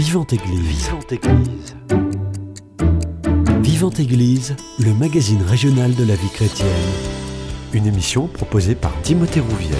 [0.00, 0.86] Vivante Église.
[0.86, 1.76] Vivante Église.
[3.60, 6.68] Vivante Église, le magazine régional de la vie chrétienne.
[7.74, 9.76] Une émission proposée par Timothée Rouvière.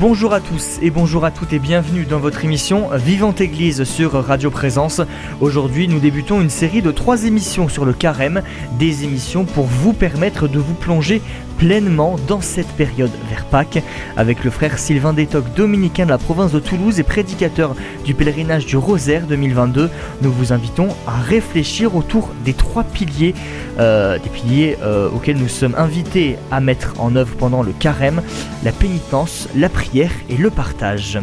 [0.00, 4.12] Bonjour à tous et bonjour à toutes et bienvenue dans votre émission Vivante Église sur
[4.12, 5.00] Radio Présence.
[5.40, 8.42] Aujourd'hui, nous débutons une série de trois émissions sur le carême,
[8.76, 11.22] des émissions pour vous permettre de vous plonger
[11.58, 13.82] pleinement dans cette période vers Pâques
[14.16, 17.74] avec le frère Sylvain Détoc, dominicain de la province de Toulouse et prédicateur
[18.04, 19.90] du pèlerinage du Rosaire 2022.
[20.22, 23.34] Nous vous invitons à réfléchir autour des trois piliers,
[23.78, 28.22] euh, des piliers euh, auxquels nous sommes invités à mettre en œuvre pendant le carême,
[28.64, 31.18] la pénitence, la prière et le partage.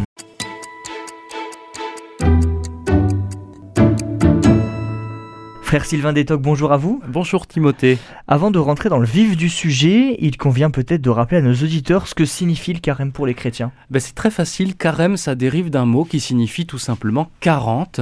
[5.66, 7.02] Frère Sylvain Détoc, bonjour à vous.
[7.08, 7.98] Bonjour Timothée.
[8.28, 11.56] Avant de rentrer dans le vif du sujet, il convient peut-être de rappeler à nos
[11.56, 13.72] auditeurs ce que signifie le carême pour les chrétiens.
[13.90, 18.02] Ben c'est très facile, carême ça dérive d'un mot qui signifie tout simplement 40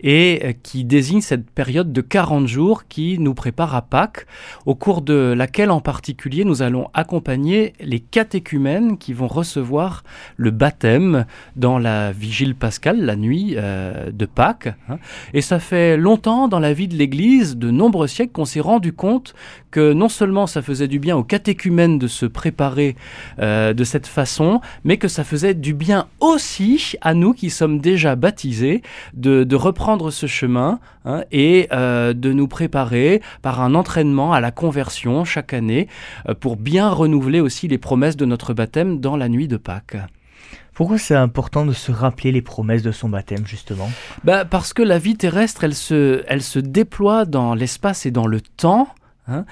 [0.00, 4.26] et euh, qui désigne cette période de 40 jours qui nous prépare à Pâques,
[4.64, 10.04] au cours de laquelle en particulier nous allons accompagner les catéchumènes qui vont recevoir
[10.36, 11.26] le baptême
[11.56, 14.72] dans la vigile pascale, la nuit euh, de Pâques.
[14.88, 14.98] Hein.
[15.34, 18.92] Et ça fait longtemps dans la vie de l'Église, de nombreux siècles, qu'on s'est rendu
[18.92, 19.34] compte
[19.72, 22.94] que non seulement ça faisait du bien aux catéchumènes de se préparer
[23.40, 27.80] euh, de cette façon, mais que ça faisait du bien aussi à nous qui sommes
[27.80, 28.82] déjà baptisés
[29.14, 34.52] de, reprendre ce chemin hein, et euh, de nous préparer par un entraînement à la
[34.52, 35.88] conversion chaque année
[36.28, 39.96] euh, pour bien renouveler aussi les promesses de notre baptême dans la nuit de Pâques.
[40.74, 43.90] Pourquoi c'est important de se rappeler les promesses de son baptême, justement?
[44.24, 48.26] Bah Parce que la vie terrestre, elle se, elle se déploie dans l'espace et dans
[48.26, 48.88] le temps,
[49.28, 49.44] hein,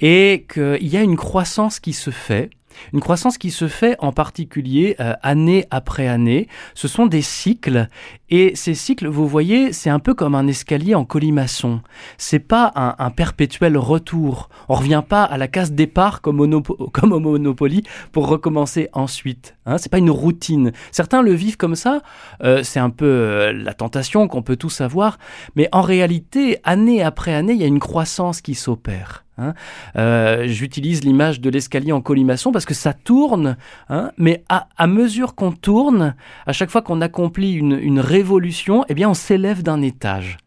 [0.00, 2.50] et qu'il y a une croissance qui se fait.
[2.92, 6.48] Une croissance qui se fait en particulier euh, année après année.
[6.74, 7.88] Ce sont des cycles
[8.30, 11.82] et ces cycles, vous voyez, c'est un peu comme un escalier en colimaçon.
[12.18, 14.48] C'est pas un, perpétuel retour.
[14.68, 16.60] On revient pas à la case départ comme, au,
[16.92, 19.54] comme au Monopoly pour recommencer ensuite.
[19.66, 20.72] Hein, c'est pas une routine.
[20.90, 22.02] Certains le vivent comme ça.
[22.42, 25.18] Euh, c'est un peu euh, la tentation qu'on peut tous avoir.
[25.54, 29.23] Mais en réalité, année après année, il y a une croissance qui s'opère.
[29.38, 29.54] Hein.
[29.96, 33.56] Euh, J'utilise l'image de l'escalier en colimaçon parce que ça tourne,
[33.88, 36.14] hein, mais à, à mesure qu'on tourne,
[36.46, 40.38] à chaque fois qu'on accomplit une, une révolution, eh bien on s'élève d'un étage.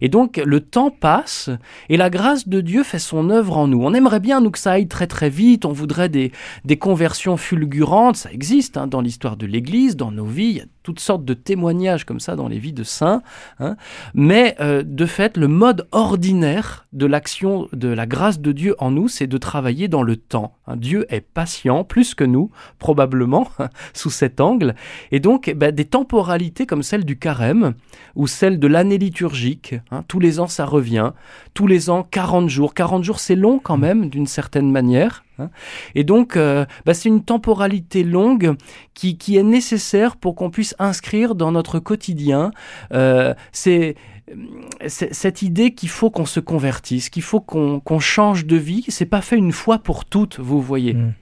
[0.00, 1.50] Et donc le temps passe
[1.90, 3.82] et la grâce de Dieu fait son œuvre en nous.
[3.82, 6.32] On aimerait bien nous que ça aille très très vite, on voudrait des,
[6.64, 10.60] des conversions fulgurantes, ça existe hein, dans l'histoire de l'Église, dans nos vies, il y
[10.60, 13.22] a toutes sortes de témoignages comme ça dans les vies de saints.
[13.60, 13.76] Hein.
[14.14, 18.90] Mais euh, de fait, le mode ordinaire de l'action de la grâce de Dieu en
[18.90, 20.56] nous, c'est de travailler dans le temps.
[20.66, 20.76] Hein.
[20.76, 23.48] Dieu est patient, plus que nous, probablement,
[23.94, 24.74] sous cet angle.
[25.10, 27.74] Et donc, eh ben, des temporalités comme celle du carême
[28.14, 30.04] ou celle de l'année liturgique, hein.
[30.08, 31.12] tous les ans ça revient,
[31.54, 32.74] tous les ans 40 jours.
[32.74, 35.24] 40 jours, c'est long quand même, d'une certaine manière.
[35.38, 35.50] Hein.
[35.94, 38.54] Et donc, euh, bah, c'est une temporalité longue
[38.94, 42.50] qui, qui est nécessaire pour qu'on puisse inscrire dans notre quotidien.
[42.92, 43.96] Euh, c'est
[44.86, 48.84] cette idée qu'il faut qu'on se convertisse, qu'il faut qu'on qu change de vie.
[48.88, 50.94] C'est pas fait une fois pour toutes, vous voyez.
[50.94, 51.14] Mmh.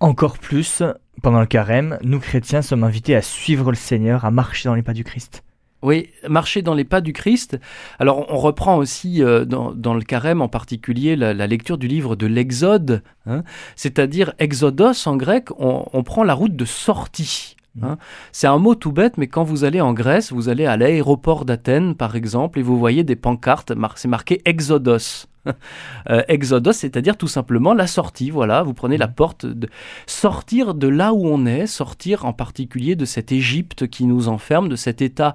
[0.00, 0.82] Encore plus,
[1.22, 4.82] pendant le carême, nous chrétiens sommes invités à suivre le Seigneur, à marcher dans les
[4.82, 5.42] pas du Christ.
[5.84, 7.60] Oui, marcher dans les pas du Christ.
[7.98, 12.26] Alors on reprend aussi euh, dans, le carême en particulier la, lecture du livre de
[12.26, 13.42] l'Exode, hein,
[13.76, 17.56] c'est-à-dire Exodos en grec, on, on, prend la route de sortie.
[17.82, 17.98] Hein.
[18.32, 21.44] C'est un mot tout bête, mais quand vous allez en Grèce, vous allez à l'aéroport
[21.44, 25.26] d'Athènes par exemple, et vous voyez des pancartes, c'est marqué Exodos.
[26.10, 28.28] Euh, exodos, c'est-à-dire tout simplement la sortie.
[28.28, 29.70] Voilà, vous prenez la porte, de...
[30.06, 34.68] sortir de là où on est, sortir en particulier de cette Égypte qui nous enferme,
[34.68, 35.34] de cet état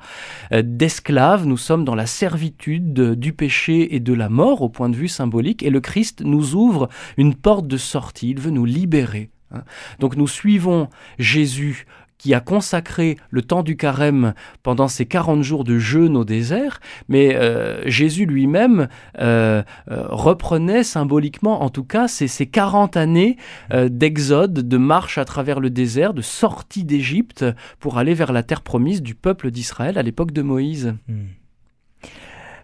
[0.52, 1.48] euh, d'esclave.
[1.48, 5.08] Nous sommes dans la servitude du péché et de la mort au point de vue
[5.08, 6.88] symbolique, et le Christ nous ouvre
[7.18, 8.30] une porte de sortie.
[8.30, 9.32] Il veut nous libérer.
[9.52, 9.64] Hein.
[10.00, 10.88] Donc nous suivons
[11.18, 11.88] Jésus
[12.20, 16.82] qui a consacré le temps du carême pendant ces 40 jours de jeûne au désert,
[17.08, 23.38] mais euh, Jésus lui-même euh, euh, reprenait symboliquement, en tout cas, ces, ces 40 années
[23.74, 27.46] euh, d'exode, de marche à travers le désert, de sortie d'Égypte
[27.80, 30.96] pour aller vers la terre promise du peuple d'Israël à l'époque de Moïse.
[31.08, 31.39] Hmm.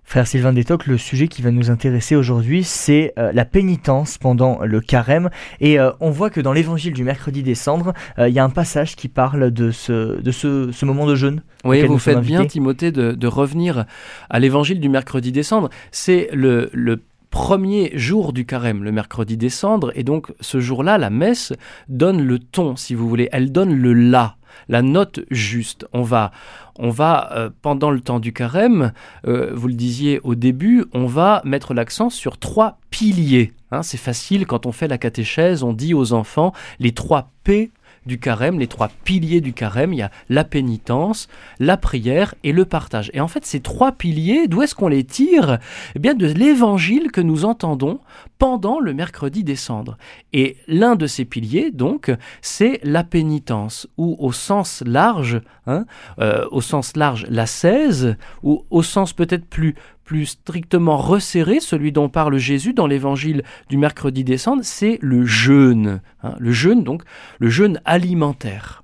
[0.07, 4.60] Frère Sylvain Détoc, le sujet qui va nous intéresser aujourd'hui, c'est euh, la pénitence pendant
[4.63, 5.31] le carême.
[5.60, 8.52] Et euh, on voit que dans l'évangile du mercredi décembre, euh, il y a un
[8.52, 11.42] passage qui parle de ce, de ce, ce moment de jeûne.
[11.63, 13.86] Oui, vous faites bien, Timothée, de, de revenir
[14.30, 15.69] à l'évangile du mercredi décembre.
[15.92, 20.98] C'est le, le premier jour du carême, le mercredi des cendres, et donc ce jour-là,
[20.98, 21.54] la messe
[21.89, 24.38] donne le ton, si vous voulez, elle donne le la,
[24.69, 25.86] la note juste.
[25.94, 26.31] On va,
[26.77, 28.94] on va euh, pendant le temps du carême,
[29.27, 33.54] euh, vous le disiez au début, on va mettre l'accent sur trois piliers.
[33.72, 33.83] Hein.
[33.83, 37.72] c'est facile quand on fait la catéchèse, on dit aux enfants les trois P
[38.06, 41.28] du carême, les trois piliers du carême, il y a la pénitence,
[41.60, 43.10] la prière et le partage.
[43.13, 45.60] Et en fait, ces trois piliers, d'où est-ce qu'on les tire?
[45.96, 48.00] Eh bien, de l'évangile que nous entendons
[48.38, 49.98] pendant le mercredi des cendres.
[50.34, 52.12] Et l'un de ces piliers, donc,
[52.42, 55.86] c'est la pénitence, ou au sens large, hein,
[56.19, 59.75] euh, au sens large, la 16, ou au sens peut-être plus
[60.06, 65.25] plus strictement resserré, celui dont parle Jésus dans l'évangile du mercredi des cendres, c'est le
[65.25, 66.00] jeûne.
[66.24, 66.36] Hein.
[66.40, 67.04] le jeûne, donc,
[67.40, 68.84] le jeûne alimentaire.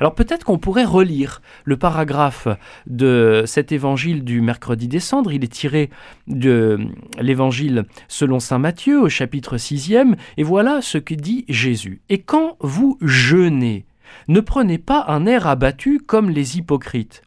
[0.00, 2.48] Alors peut-être qu'on pourrait relire le paragraphe
[2.86, 5.32] de cet évangile du mercredi des cendres.
[5.32, 5.90] Il est tiré
[6.26, 6.78] de
[7.20, 10.16] l'évangile selon Saint Matthieu au chapitre 6e.
[10.36, 12.00] Et voilà ce que dit Jésus.
[12.08, 13.86] Et quand vous jeûnez,
[14.26, 17.22] ne prenez pas un air abattu comme les hypocrites.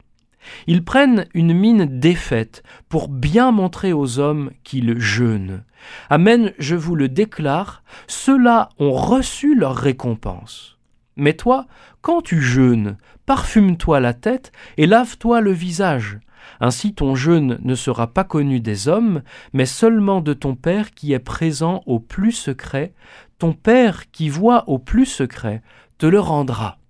[0.67, 5.63] Ils prennent une mine défaite pour bien montrer aux hommes qu'ils jeûnent.
[6.09, 10.77] Amen, je vous le déclare, ceux-là ont reçu leur récompense.
[11.15, 11.65] Mais toi,
[12.01, 16.19] quand tu jeûnes, parfume-toi la tête et lave-toi le visage.
[16.59, 19.21] Ainsi ton jeûne ne sera pas connu des hommes,
[19.53, 22.93] mais seulement de ton Père qui est présent au plus secret.
[23.39, 25.61] Ton Père qui voit au plus secret
[25.97, 26.80] te le rendra.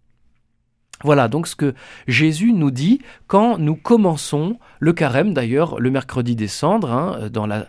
[1.03, 1.74] Voilà donc ce que
[2.07, 7.45] Jésus nous dit quand nous commençons le carême, d'ailleurs le mercredi des cendres, hein, dans
[7.48, 7.68] la,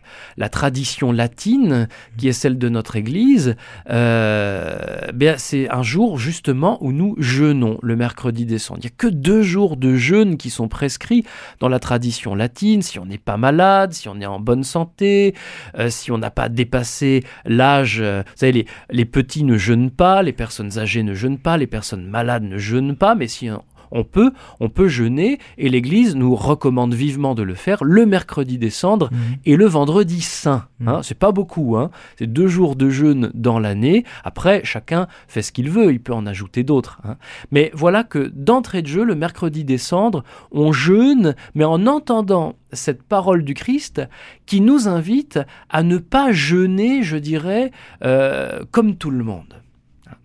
[0.49, 3.57] tradition latine qui est celle de notre Église,
[3.91, 5.09] euh,
[5.39, 8.81] c'est un jour justement où nous jeûnons le mercredi des cendres.
[8.83, 11.25] Il n'y a que deux jours de jeûne qui sont prescrits
[11.61, 15.35] dans la tradition latine, si on n'est pas malade, si on est en bonne santé,
[15.79, 20.23] euh, si on n'a pas dépassé l'âge, euh, vous savez, les, petits ne jeûnent pas,
[20.23, 23.49] les personnes âgées ne jeûnent pas, les personnes malades ne jeûnent pas, si
[23.93, 28.59] on peut, on peut jeûner et l'Église nous recommande vivement de le faire le mercredi
[28.59, 29.17] des cendres mmh.
[29.45, 30.67] et le vendredi saint.
[30.81, 30.89] Mmh.
[30.89, 31.01] Hein.
[31.03, 31.91] c'est pas beaucoup, hein.
[32.19, 34.05] c'est deux jours de jeûne dans l'année.
[34.25, 37.01] Après, chacun fait ce qu'il veut, il peut en ajouter d'autres.
[37.05, 37.17] Hein.
[37.51, 42.57] Mais voilà que d'entrée de jeu, le mercredi des cendres, on jeûne, mais en entendant
[42.73, 44.01] cette parole du Christ
[44.47, 45.39] qui nous invite
[45.69, 47.71] à ne pas jeûner, je dirais,
[48.03, 49.55] euh, comme tout le monde.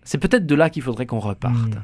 [0.02, 1.54] C'est peut-être de là qu'il faudrait qu'on reparte.
[1.54, 1.82] Mmh.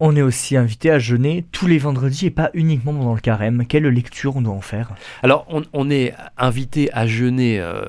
[0.00, 3.64] On est aussi invité à jeûner tous les vendredis et pas uniquement pendant le carême.
[3.66, 4.90] Quelle lecture on doit en faire?
[5.22, 7.84] Alors, on, est invité à jeûner euh,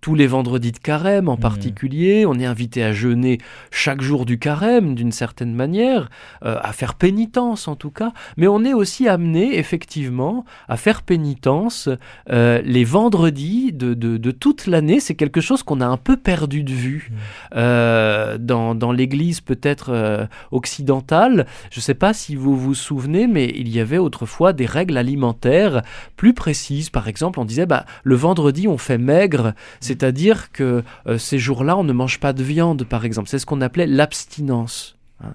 [0.00, 1.40] tous les vendredis de carême en mmh.
[1.40, 2.26] particulier.
[2.26, 3.38] On est invité à jeûner
[3.70, 6.10] chaque jour du carême d'une certaine manière,
[6.44, 8.12] euh, à faire pénitence en tout cas.
[8.36, 11.88] Mais on est aussi amené effectivement à faire pénitence
[12.30, 15.00] euh, les vendredis de, de, toute l'année.
[15.00, 17.14] C'est quelque chose qu'on a un peu perdu de vue mmh.
[17.56, 21.46] euh, dans, dans l'église peut-être occidentale.
[21.70, 24.96] Je ne sais pas si vous vous souvenez, mais il y avait autrefois des règles
[24.96, 25.82] alimentaires
[26.16, 26.90] plus précises.
[26.90, 29.54] Par exemple, on disait bah, le vendredi on fait maigre.
[29.80, 33.30] C'est c'est-à-dire que euh, ces jours-là, on ne mange pas de viande, par exemple.
[33.30, 34.98] C'est ce qu'on appelait l'abstinence.
[35.24, 35.32] Hein.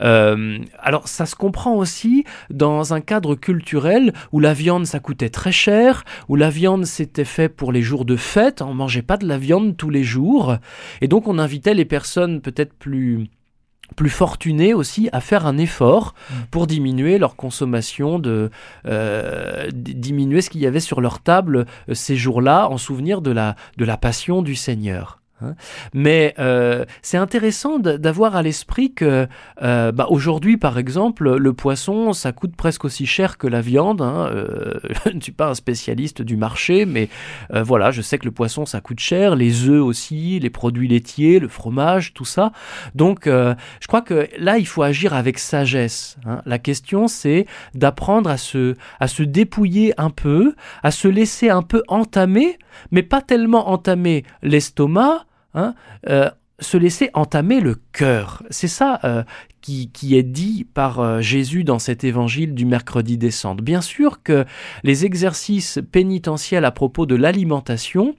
[0.00, 5.28] Euh, alors ça se comprend aussi dans un cadre culturel où la viande ça coûtait
[5.28, 9.18] très cher, où la viande c'était fait pour les jours de fête, on mangeait pas
[9.18, 10.56] de la viande tous les jours,
[11.02, 13.28] et donc on invitait les personnes peut-être plus
[13.96, 16.34] plus fortunés aussi à faire un effort mm.
[16.50, 18.50] pour diminuer leur consommation, de
[18.86, 23.30] euh, diminuer ce qu'il y avait sur leur table euh, ces jours-là en souvenir de
[23.30, 25.20] la, de la passion du Seigneur.
[25.40, 25.54] Hein.
[25.94, 29.26] Mais euh, c'est intéressant d'avoir à l'esprit que
[29.62, 34.02] euh, bah, aujourd'hui, par exemple, le poisson, ça coûte presque aussi cher que la viande.
[34.02, 34.28] Hein.
[34.32, 37.08] Euh, je ne suis pas un spécialiste du marché, mais
[37.50, 41.38] voilà, je sais que le poisson, ça coûte cher, les œufs aussi, les produits laitiers,
[41.38, 42.52] le fromage, tout ça.
[42.94, 46.16] Donc, je crois que là, il faut agir avec sagesse.
[46.26, 46.42] Hein.
[46.46, 51.62] La question, c'est d'apprendre à se, à se dépouiller un peu, à se laisser un
[51.62, 52.58] peu entamer,
[52.90, 55.24] mais pas tellement entamer l'estomac,
[55.54, 55.74] Hein,
[56.08, 58.42] euh, se laisser entamer le cœur.
[58.50, 59.22] C'est ça euh,
[59.60, 63.62] qui, est dit par euh, Jésus dans cet évangile du mercredi descendre.
[63.62, 64.44] Bien sûr que
[64.82, 68.14] les exercices pénitentiels à propos de l'alimentation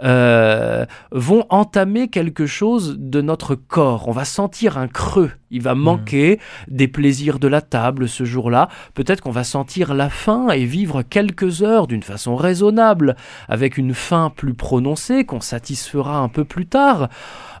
[0.00, 4.08] vont entamer quelque chose de notre corps.
[4.08, 5.30] On va sentir un creux.
[5.50, 5.78] Il va mmh.
[5.78, 8.68] manquer des plaisirs de la table ce jour-là.
[8.94, 13.16] Peut-être qu'on va sentir la faim et vivre quelques heures d'une façon raisonnable,
[13.48, 17.08] avec une faim plus prononcée qu'on satisfera un peu plus tard,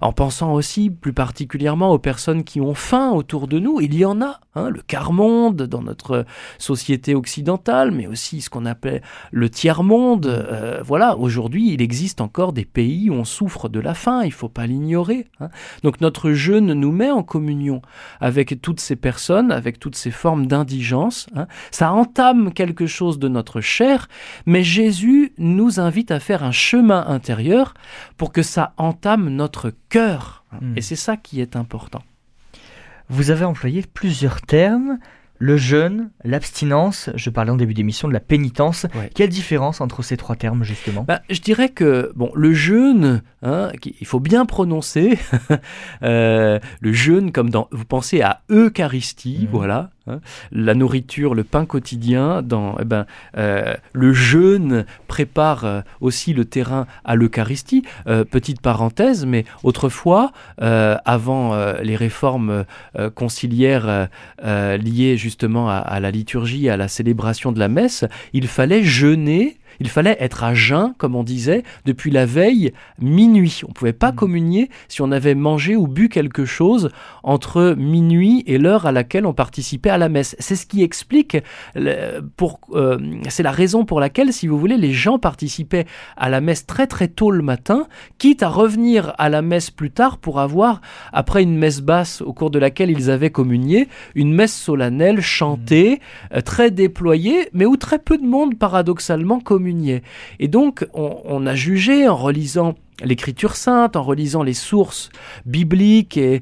[0.00, 3.80] en pensant aussi plus particulièrement aux personnes qui ont faim autour de nous.
[3.80, 6.24] Il y en a, hein, le quart-monde dans notre
[6.58, 10.26] société occidentale, mais aussi ce qu'on appelle le tiers-monde.
[10.26, 14.28] Euh, voilà, aujourd'hui, il existe encore des pays où on souffre de la faim, il
[14.28, 15.26] ne faut pas l'ignorer.
[15.40, 15.50] Hein.
[15.82, 17.82] Donc notre jeûne nous met en communion
[18.20, 21.26] avec toutes ces personnes, avec toutes ces formes d'indigence.
[21.34, 21.46] Hein.
[21.70, 24.08] Ça entame quelque chose de notre chair,
[24.46, 27.74] mais Jésus nous invite à faire un chemin intérieur
[28.16, 30.44] pour que ça entame notre cœur.
[30.52, 30.74] Hmm.
[30.76, 32.02] Et c'est ça qui est important.
[33.10, 34.98] Vous avez employé plusieurs termes.
[35.40, 38.86] Le jeûne, l'abstinence, je parlais en début d'émission de la pénitence.
[38.96, 39.08] Ouais.
[39.14, 41.04] Quelle différence entre ces trois termes justement?
[41.06, 45.16] Bah, je dirais que bon, le jeûne, hein, il faut bien prononcer
[46.02, 47.68] euh, le jeûne comme dans.
[47.70, 49.48] Vous pensez à Eucharistie, Mhm.
[49.52, 50.20] voilà, hein,
[50.52, 52.42] la nourriture, le pain quotidien.
[52.42, 57.82] Dans, eh ben, euh, le jeûne prépare euh, aussi le terrain à l'Eucharistie.
[58.06, 62.64] Euh, petite parenthèse, mais autrefois, avant les réformes
[63.14, 64.08] conciliaires
[64.42, 69.58] liées justement à, à la liturgie, à la célébration de la messe, il fallait jeûner.
[69.80, 73.60] Il fallait être à jeun, comme on disait, depuis la veille minuit.
[73.64, 74.16] On ne pouvait pas Mhm.
[74.16, 76.90] communier si on avait mangé ou bu quelque chose
[77.22, 80.34] entre minuit et l'heure à laquelle on participait à la messe.
[80.38, 81.36] C'est ce qui explique,
[82.36, 86.40] pour, euh, c'est la raison pour laquelle, si vous voulez, les gens participaient à la
[86.40, 87.86] messe très très tôt le matin,
[88.18, 90.80] quitte à revenir à la messe plus tard pour avoir,
[91.12, 96.00] après une messe basse au cours de laquelle ils avaient communié, une messe solennelle chantée,
[96.34, 99.67] euh, très déployée, mais où très peu de monde paradoxalement communiait.
[100.38, 105.10] Et donc, on, a jugé en relisant l'écriture sainte, en relisant les sources
[105.46, 106.40] bibliques et,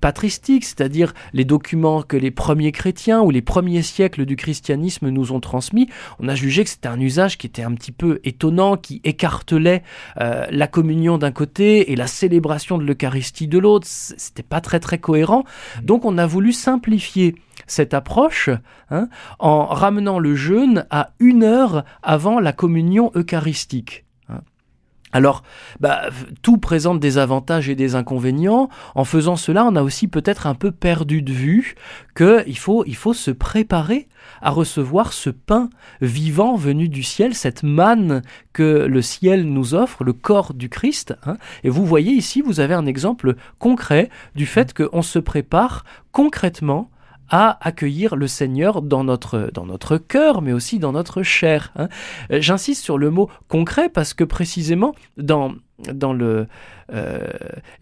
[0.00, 5.32] patristiques, c'est-à-dire les documents que les premiers chrétiens ou les premiers siècles du christianisme nous
[5.32, 8.76] ont transmis, on a jugé que c'était un usage qui était un petit peu étonnant,
[8.76, 9.82] qui écartelait
[10.20, 13.86] euh, la communion d'un côté et la célébration de l'Eucharistie de l'autre.
[13.88, 15.44] C'était pas très très cohérent.
[15.82, 17.34] Donc on a voulu simplifier
[17.68, 18.50] cette approche
[18.90, 19.08] hein,
[19.38, 24.04] en ramenant le jeûne à une heure avant la communion eucharistique.
[24.28, 24.40] hein.
[25.10, 25.42] Alors,
[25.80, 26.02] bah,
[26.42, 28.68] tout présente des avantages et des inconvénients.
[28.94, 31.76] En faisant cela, on a aussi peut-être un peu perdu de vue
[32.14, 34.08] qu'il faut, il faut se préparer
[34.42, 35.70] à recevoir ce pain
[36.02, 38.20] vivant venu du ciel, cette manne
[38.52, 41.16] que le ciel nous offre, le corps du Christ.
[41.24, 41.38] hein.
[41.64, 46.90] Et vous voyez ici, vous avez un exemple concret du fait qu'on se prépare concrètement
[47.30, 51.72] à accueillir le Seigneur dans notre, dans notre cœur, mais aussi dans notre chair.
[51.76, 51.88] hein.
[52.32, 55.52] Euh, J'insiste sur le mot concret parce que précisément dans,
[55.92, 56.46] dans le,
[56.92, 57.28] euh,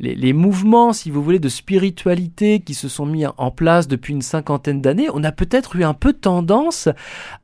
[0.00, 4.12] les, les mouvements, si vous voulez, de spiritualité qui se sont mis en place depuis
[4.12, 6.88] une cinquantaine d'années, on a peut-être eu un peu tendance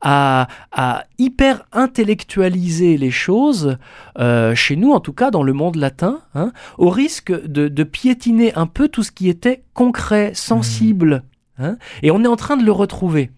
[0.01, 3.79] à, à hyper intellectualiser les choses,
[4.19, 7.85] euh, chez nous en tout cas, dans le monde latin, hein, au risque de, de
[7.85, 11.23] piétiner un peu tout ce qui était concret, sensible.
[11.59, 11.77] Hein.
[12.03, 13.31] et on est en train de le retrouver.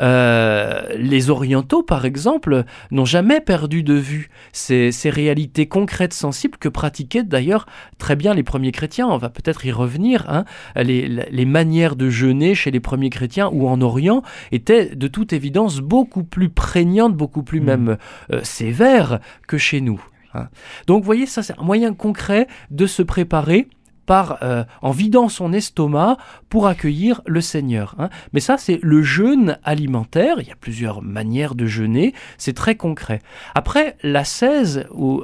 [0.00, 6.58] Euh, les orientaux, par exemple, n'ont jamais perdu de vue ces, ces réalités concrètes, sensibles,
[6.58, 7.66] que pratiquaient d'ailleurs
[7.98, 9.06] très bien les premiers chrétiens.
[9.08, 10.26] On va peut-être y revenir.
[10.28, 10.44] hein.
[10.76, 14.22] Les, les manières de jeûner chez les premiers chrétiens ou en Orient
[14.52, 17.64] étaient de toute évidence beaucoup plus prégnantes, beaucoup plus Mm.
[17.64, 17.96] même
[18.32, 20.00] euh, sévères que chez nous.
[20.34, 20.48] hein.
[20.86, 23.68] Donc, vous voyez, ça, c'est un moyen concret de se préparer
[24.08, 26.16] par, euh, en vidant son estomac
[26.48, 27.94] pour accueillir le Seigneur.
[27.98, 28.08] hein.
[28.32, 30.36] Mais ça, c'est le jeûne alimentaire.
[30.40, 32.14] Il y a plusieurs manières de jeûner.
[32.38, 33.20] C'est très concret.
[33.54, 35.22] Après, la 16, ou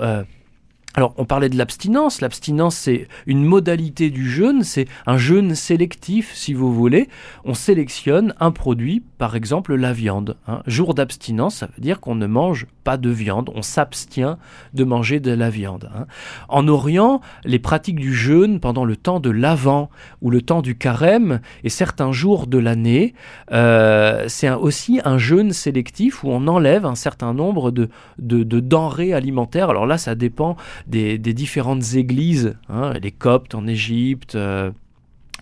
[0.97, 2.21] alors, on parlait de l'abstinence.
[2.21, 4.63] L'abstinence, c'est une modalité du jeûne.
[4.63, 7.09] C'est un jeûne sélectif, si vous voulez.
[7.45, 10.37] On sélectionne un produit, par exemple la viande.
[10.47, 10.63] hein.
[10.69, 13.51] Jour d'abstinence, ça veut dire qu'on ne mange pas de viande.
[13.57, 14.37] On s'abstient
[14.73, 15.91] de manger de la viande.
[15.97, 16.07] hein.
[16.49, 19.91] En Orient, les pratiques du jeûne pendant le temps de l'Avent
[20.23, 23.15] ou le temps du carême et certains jours de l'année,
[23.51, 29.71] euh, c'est aussi un jeûne sélectif où on enlève un certain nombre de denrées alimentaires.
[29.71, 32.57] Alors là, ça dépend des, des différentes églises.
[32.69, 32.93] hein.
[33.03, 34.35] Les Coptes en Égypte.
[34.35, 34.71] euh,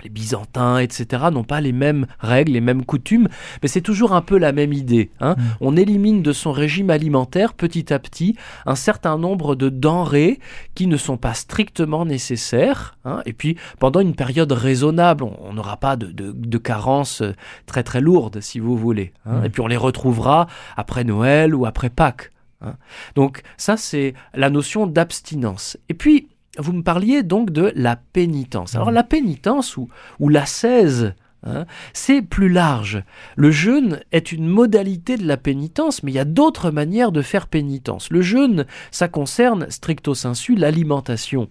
[0.02, 3.28] les Byzantins, etc., n'ont pas les mêmes règles, les mêmes coutumes,
[3.62, 5.10] mais c'est toujours un peu la même idée.
[5.20, 5.36] hein.
[5.36, 5.42] Mm.
[5.60, 8.34] On élimine de son régime alimentaire petit à petit
[8.64, 10.40] un certain nombre de denrées
[10.74, 12.96] qui ne sont pas strictement nécessaires.
[13.04, 13.20] hein.
[13.26, 17.34] Et puis, pendant une période raisonnable, on- n'aura pas de, de, de carences euh,
[17.66, 19.12] très très lourdes, si vous voulez.
[19.26, 19.40] hein.
[19.42, 19.44] Mm.
[19.44, 20.46] Et puis, on les retrouvera
[20.76, 22.31] après Noël ou après Pâques.
[22.62, 22.76] Hein.
[23.14, 25.76] Donc, ça, c'est la notion d'abstinence.
[25.88, 26.28] Et puis,
[26.58, 28.74] vous me parliez donc de la pénitence.
[28.74, 28.94] Alors, Mhm.
[28.94, 29.88] la pénitence ou,
[30.20, 31.14] ou l'ascèse,
[31.44, 31.64] hein,
[31.94, 33.02] c'est plus large.
[33.36, 37.22] Le jeûne est une modalité de la pénitence, mais il y a d'autres manières de
[37.22, 38.10] faire pénitence.
[38.10, 41.48] Le jeûne, ça concerne stricto sensu l'alimentation.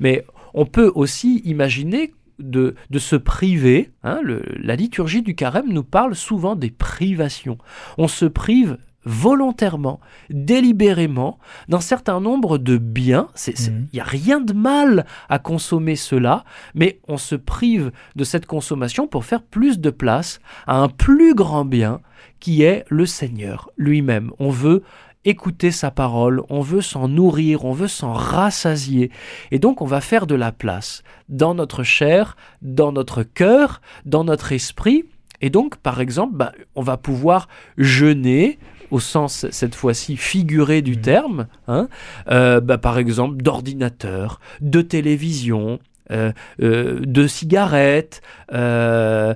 [0.00, 3.90] Mais on peut aussi imaginer de, de se priver.
[4.02, 7.58] hein, le- la liturgie du carême nous parle souvent des privations.
[7.98, 11.38] On se prive volontairement, délibérément,
[11.68, 13.28] d'un certain nombre de biens.
[13.46, 13.88] Il Mhm.
[13.94, 19.06] n'y a rien de mal à consommer cela, mais on se prive de cette consommation
[19.06, 22.00] pour faire plus de place à un plus grand bien
[22.40, 24.30] qui est le Seigneur lui-même.
[24.38, 24.82] On veut
[25.26, 29.10] écouter sa parole, on veut s'en nourrir, on veut s'en rassasier.
[29.50, 34.24] Et donc on va faire de la place dans notre chair, dans notre cœur, dans
[34.24, 35.04] notre esprit.
[35.42, 38.58] Et donc, par exemple, bah, on va pouvoir jeûner
[38.90, 41.00] au sens cette fois-ci figuré du Mhm.
[41.02, 41.88] terme, hein,
[42.30, 45.78] euh, bah, par exemple d'ordinateur, de télévision,
[46.10, 48.20] euh, euh, de cigarettes,
[48.52, 49.34] euh,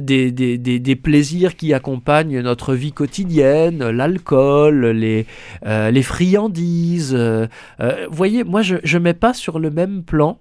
[0.00, 5.26] des, des- des- des plaisirs qui accompagnent notre vie quotidienne, l'alcool, les,
[5.64, 7.14] les friandises.
[7.14, 10.38] vous voyez, moi je ne mets pas sur le même plan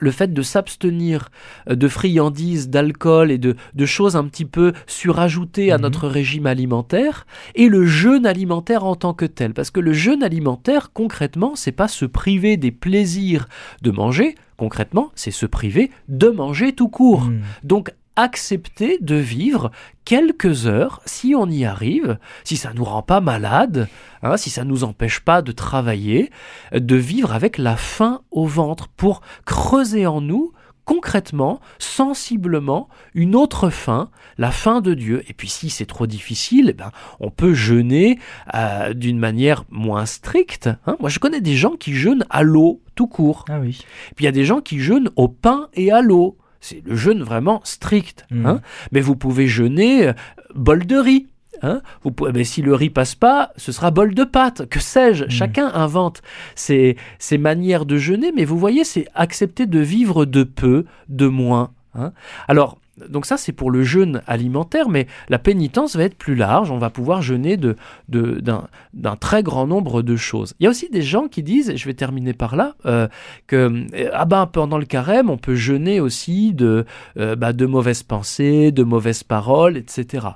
[0.00, 1.30] le fait de s'abstenir
[1.70, 5.82] euh, de friandises, d'alcool et de, de choses un petit peu surajoutées à Mhm.
[5.82, 9.54] notre régime alimentaire et le jeûne alimentaire en tant que tel.
[9.54, 13.48] Parce que le jeûne alimentaire, concrètement, c'est pas se priver des plaisirs
[13.82, 17.22] de manger, concrètement, c'est se priver de manger tout court.
[17.22, 17.40] Mm.
[17.64, 19.70] Donc accepter de vivre
[20.04, 23.88] quelques heures, si on y arrive, si ça nous rend pas malade,
[24.22, 26.30] hein, si ça nous empêche pas de travailler,
[26.72, 30.52] de vivre avec la faim au ventre pour creuser en nous
[30.84, 34.08] concrètement, sensiblement, une autre faim,
[34.38, 35.22] la faim de Dieu.
[35.28, 38.18] Et puis si c'est trop difficile, eh ben, on peut jeûner
[38.54, 40.70] euh, d'une manière moins stricte.
[40.86, 40.96] hein.
[40.98, 43.44] Moi je connais des gens qui jeûnent à l'eau tout court.
[43.50, 43.82] Ah oui.
[44.16, 46.38] Puis il y a des gens qui jeûnent au pain et à l'eau.
[46.60, 48.26] C'est le jeûne vraiment strict.
[48.30, 48.46] Mhm.
[48.46, 48.60] hein.
[48.92, 50.12] Mais vous pouvez jeûner euh,
[50.54, 51.26] bol de riz.
[51.62, 51.82] hein.
[52.02, 54.68] Vous pouvez, mais si le riz passe pas, ce sera bol de pâte.
[54.68, 55.24] Que sais-je?
[55.24, 55.30] Mhm.
[55.30, 56.22] Chacun invente
[56.54, 58.32] ses, ses manières de jeûner.
[58.34, 61.70] Mais vous voyez, c'est accepter de vivre de peu, de moins.
[61.94, 62.12] hein.
[62.48, 62.77] Alors,
[63.08, 66.70] donc ça, c'est pour le jeûne alimentaire, mais la pénitence va être plus large.
[66.70, 67.76] On va pouvoir jeûner de,
[68.08, 70.54] de- d'un, d'un très grand nombre de choses.
[70.60, 73.08] Il y a aussi des gens qui disent, et je vais terminer par là, euh,
[73.46, 73.56] que
[73.94, 76.84] euh, ah ben, pendant le carême, on peut jeûner aussi de,
[77.18, 80.26] euh, bah, de mauvaises pensées, de mauvaises paroles, etc.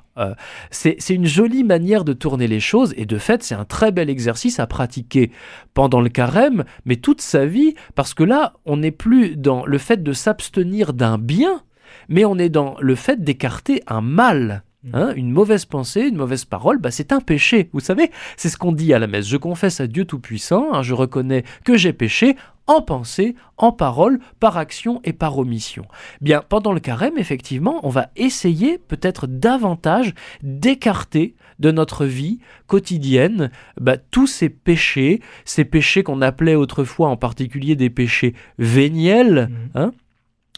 [0.71, 4.11] C'est une jolie manière de tourner les choses, et de fait, c'est un très bel
[4.11, 5.31] exercice à pratiquer
[5.73, 9.79] pendant le carême, mais toute sa vie, parce que là, on n'est plus dans le
[9.79, 11.63] fait de s'abstenir d'un bien,
[12.09, 14.63] mais on est dans le fait d'écarter un mal.
[14.93, 17.71] Hein, une mauvaise pensée, une mauvaise parole, bah, c'est un péché.
[17.73, 19.29] Vous savez, c'est ce qu'on dit à la messe.
[19.29, 22.35] Je confesse à Dieu Tout-Puissant, hein, je reconnais que j'ai péché
[22.67, 25.85] en pensée, en parole, par action et par omission.
[26.21, 33.53] Bien, pendant le carême, effectivement, on va essayer peut-être davantage d'écarter de notre vie quotidienne
[33.81, 39.93] bah, tous ces péchés, ces péchés qu'on appelait autrefois en particulier des péchés véniels, Mhm.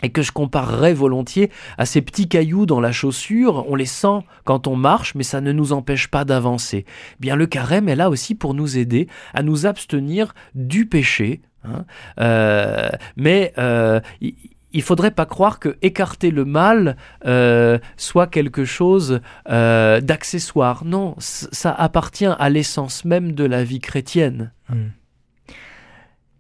[0.05, 3.64] Et que je comparerais volontiers à ces petits cailloux dans la chaussure.
[3.69, 6.85] On les sent quand on marche, mais ça ne nous empêche pas d'avancer.
[7.21, 11.40] Bien, le carême est là aussi pour nous aider à nous abstenir du péché.
[11.64, 11.85] hein.
[12.21, 14.01] Euh, mais euh,
[14.75, 20.85] il faudrait pas croire que écarter le mal euh, soit quelque chose euh, d'accessoire.
[20.85, 24.53] Non, ça appartient à l'essence même de la vie chrétienne.
[24.69, 24.88] Hmm.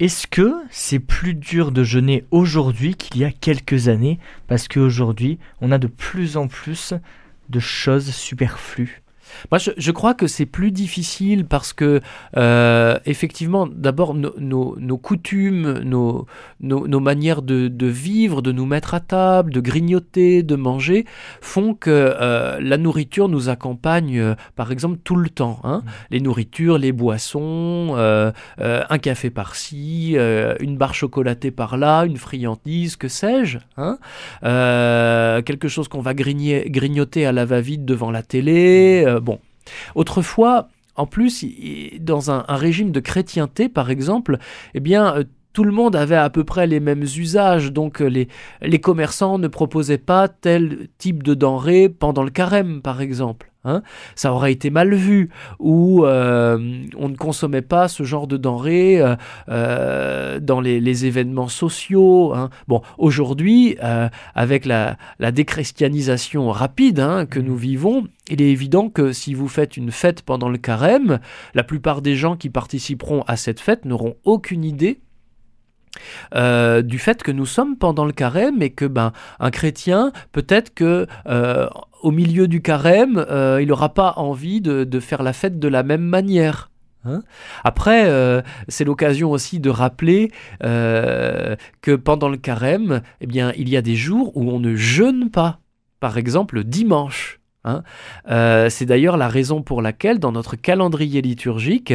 [0.00, 4.18] Est-ce que c'est plus dur de jeûner aujourd'hui qu'il y a quelques années?
[4.48, 6.94] Parce qu'aujourd'hui, on a de plus en plus
[7.48, 9.03] de choses superflues.
[9.50, 12.00] Moi, je, je crois que c'est plus difficile parce que,
[12.36, 16.26] euh, effectivement, d'abord, nos- nos- nos coutumes, nos,
[16.60, 21.04] nos, nos manières de, de vivre, de nous mettre à table, de grignoter, de manger,
[21.40, 25.60] font que euh, la nourriture nous accompagne, euh, par exemple, tout le temps.
[25.64, 25.82] hein.
[25.84, 25.90] Mm.
[26.10, 30.16] Les nourritures, les boissons, un café par-ci,
[30.60, 33.58] une barre chocolatée par-là, une friandise, que sais-je.
[33.76, 33.98] hein.
[35.42, 39.04] Quelque chose qu'on va grigner- grignoter à la va-vite devant la télé.
[39.06, 39.40] euh, bon.
[39.94, 41.44] Autrefois, en plus,
[42.00, 44.38] dans un, régime de chrétienté, par exemple,
[44.74, 48.26] eh bien, euh, tout le monde avait à peu près les mêmes usages, donc euh,
[48.62, 53.53] les, commerçants ne proposaient pas tel type de denrée pendant le carême, par exemple.
[53.64, 53.82] Hein.
[54.14, 59.00] Ça aurait été mal vu, ou euh, on ne consommait pas ce genre de denrées
[59.00, 59.16] euh,
[59.48, 62.34] euh, dans les, les événements sociaux.
[62.34, 62.50] hein.
[62.68, 68.88] Bon, aujourd'hui, euh, avec la, la déchristianisation rapide hein, que nous vivons, il est évident
[68.88, 71.20] que si vous faites une fête pendant le carême,
[71.54, 75.00] la plupart des gens qui participeront à cette fête n'auront aucune idée
[76.34, 80.74] euh, du fait que nous sommes pendant le carême et que ben un chrétien peut-être
[80.74, 81.68] que euh,
[82.04, 85.82] au milieu du carême euh, il n'aura pas envie de, faire la fête de la
[85.82, 86.70] même manière
[87.06, 87.22] Hein.
[87.64, 93.76] Après, euh, c'est l'occasion aussi de rappeler euh, que pendant le carême, eh il y
[93.76, 95.60] a des jours où on ne jeûne pas.
[96.00, 97.40] Par exemple, le dimanche.
[97.64, 97.82] Hein.
[98.30, 101.94] Euh, c'est d'ailleurs la raison pour laquelle dans notre calendrier liturgique,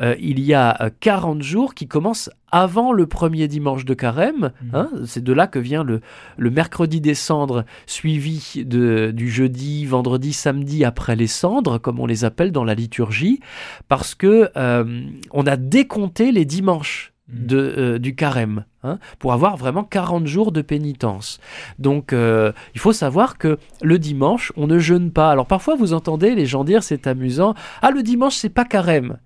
[0.00, 4.52] euh, il y a 40 euh, jours qui commencent avant le premier dimanche de carême.
[4.62, 4.74] Mmh.
[4.74, 4.90] Hein.
[5.04, 6.00] c'est de là que vient le,
[6.38, 12.52] mercredi des cendres, suivi du jeudi, vendredi, samedi après les cendres, comme on les appelle
[12.52, 13.40] dans la liturgie,
[13.88, 17.12] parce que on a décompté les dimanches.
[17.28, 17.46] Mm.
[17.46, 21.40] de, euh, du carême, hein, pour avoir vraiment 40 jours de pénitence.
[21.80, 25.32] Donc euh, il faut savoir que le dimanche, on ne jeûne pas.
[25.32, 29.18] Alors parfois vous entendez les gens dire c'est amusant, ah le dimanche c'est pas carême.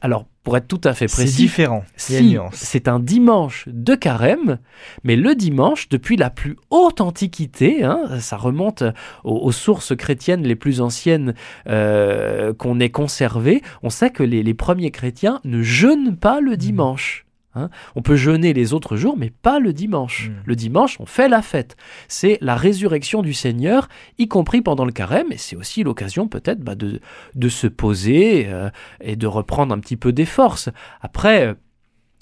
[0.00, 1.84] Alors pour être tout à fait précis, c'est différent.
[1.96, 4.58] Si c'est un dimanche de carême,
[5.02, 8.84] mais le dimanche, depuis la plus haute antiquité, hein, ça remonte
[9.22, 11.34] aux, sources chrétiennes les plus anciennes
[11.66, 16.52] euh, qu'on ait conservées, on sait que les, les premiers chrétiens ne jeûnent pas le
[16.52, 16.56] mm.
[16.56, 17.23] dimanche.
[17.54, 17.70] Hein.
[17.94, 20.28] on peut jeûner les autres jours, mais pas le dimanche.
[20.28, 20.42] Hmm.
[20.44, 21.76] Le dimanche, on fait la fête.
[22.08, 23.88] C'est la résurrection du Seigneur,
[24.18, 28.70] y compris pendant le carême, et c'est aussi l'occasion peut-être bah, de, se poser euh,
[29.00, 30.68] et de reprendre un petit peu des forces.
[31.00, 31.54] Après, euh,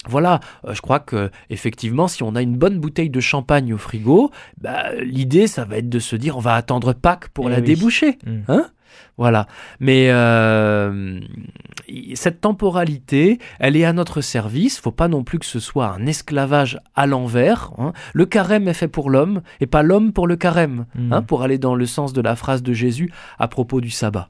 [0.07, 3.77] voilà, euh, je crois que effectivement, si on a une bonne bouteille de champagne au
[3.77, 7.51] frigo, bah, l'idée, ça va être de se dire, on va attendre Pâques pour eh
[7.51, 8.17] la déboucher.
[8.25, 8.41] Hmm.
[8.47, 8.67] Hein
[9.17, 9.47] voilà.
[9.79, 11.19] Mais euh,
[12.15, 14.79] cette temporalité, elle est à notre service.
[14.79, 17.71] Faut pas non plus que ce soit un esclavage à l'envers.
[17.77, 17.93] Hein.
[18.13, 21.25] Le carême est fait pour l'homme et pas l'homme pour le carême, hein, hmm.
[21.25, 24.29] pour aller dans le sens de la phrase de Jésus à propos du sabbat.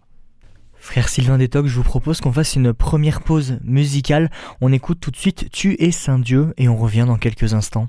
[0.75, 4.29] Frère Sylvain Détoc, je vous propose qu'on fasse une première pause musicale.
[4.59, 7.87] On écoute tout de suite Tu es Saint Dieu et on revient dans quelques instants.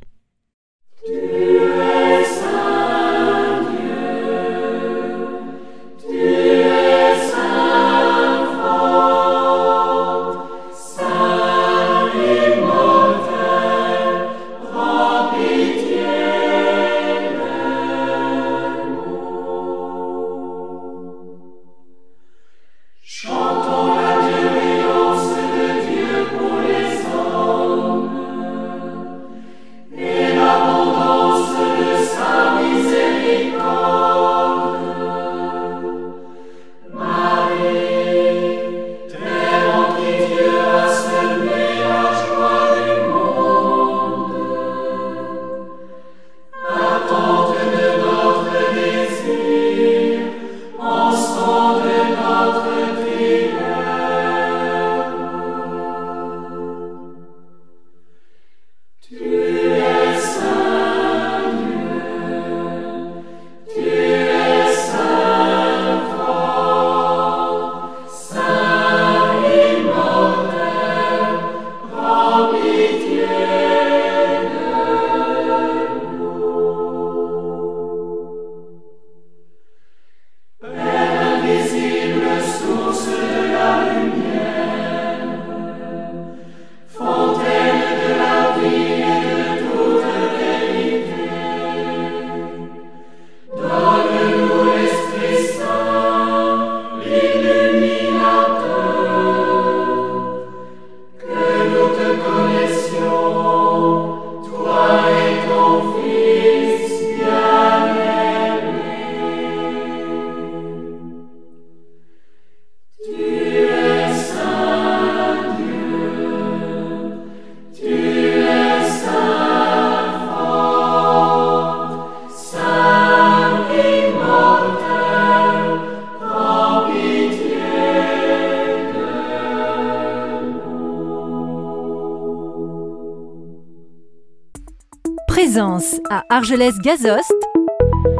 [136.34, 137.32] À Argelès-Gazost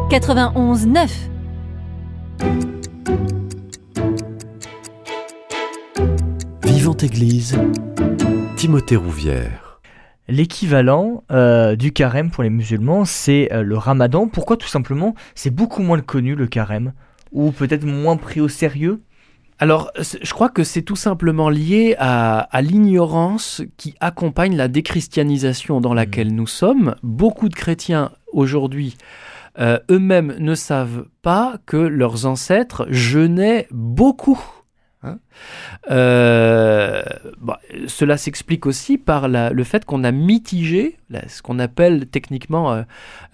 [0.09, 1.29] 91 9.
[6.63, 7.59] Vivante Église,
[8.57, 9.81] Timothée Rouvière.
[10.29, 14.29] L'équivalent euh, du carême pour les musulmans, c'est euh, le ramadan.
[14.29, 16.93] Pourquoi tout simplement c'est beaucoup moins connu le carême?
[17.33, 19.03] Ou peut-être moins pris au sérieux?
[19.61, 25.95] Alors, je crois que c'est tout simplement lié à, l'ignorance qui accompagne la déchristianisation dans
[25.95, 26.37] laquelle mmh.
[26.37, 26.97] nous sommes.
[27.03, 28.97] Beaucoup de chrétiens aujourd'hui
[29.61, 34.43] euh, eux-mêmes ne savent pas que leurs ancêtres jeûnaient beaucoup.
[35.05, 35.19] Hein?
[35.91, 37.03] Euh,
[37.41, 40.97] bah, cela s'explique aussi par le fait qu'on a mitigé
[41.29, 42.83] ce qu'on appelle techniquement euh,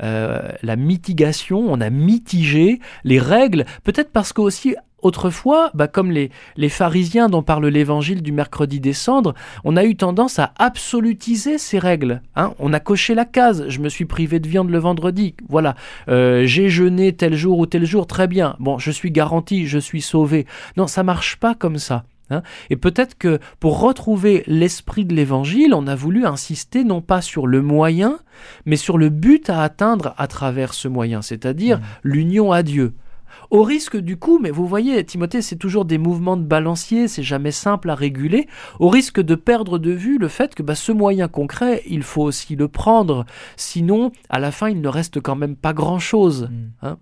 [0.03, 6.31] euh, la mitigation, on a mitigé les règles, peut-être parce qu'aussi autrefois, bah, comme les,
[6.57, 9.35] les pharisiens dont parle l'évangile du mercredi des cendres,
[9.65, 12.23] on a eu tendance à absolutiser ces règles.
[12.37, 12.53] hein.
[12.59, 15.75] On a coché la case, je me suis privé de viande le vendredi, voilà,
[16.09, 19.79] Euh, j'ai jeûné tel jour ou tel jour, très bien, bon, je suis garanti, je
[19.79, 20.47] suis sauvé.
[20.77, 22.05] Non, ça marche pas comme ça.
[22.31, 22.43] hein.
[22.71, 27.47] Et peut-être que pour retrouver l'esprit de l'évangile, on a voulu insister non pas sur
[27.47, 28.19] le moyen,
[28.67, 32.93] mais sur le but à atteindre à travers ce moyen, c'est-à-dire l'union à Dieu.
[33.51, 37.23] Au risque du coup, mais vous voyez, Timothée, c'est toujours des mouvements de balancier, c'est
[37.23, 40.93] jamais simple à réguler, au risque de perdre de vue le fait que bah, ce
[40.93, 43.25] moyen concret, il faut aussi le prendre,
[43.57, 46.51] sinon, à la fin, il ne reste quand même pas grand-chose.
[46.83, 46.97] Mm.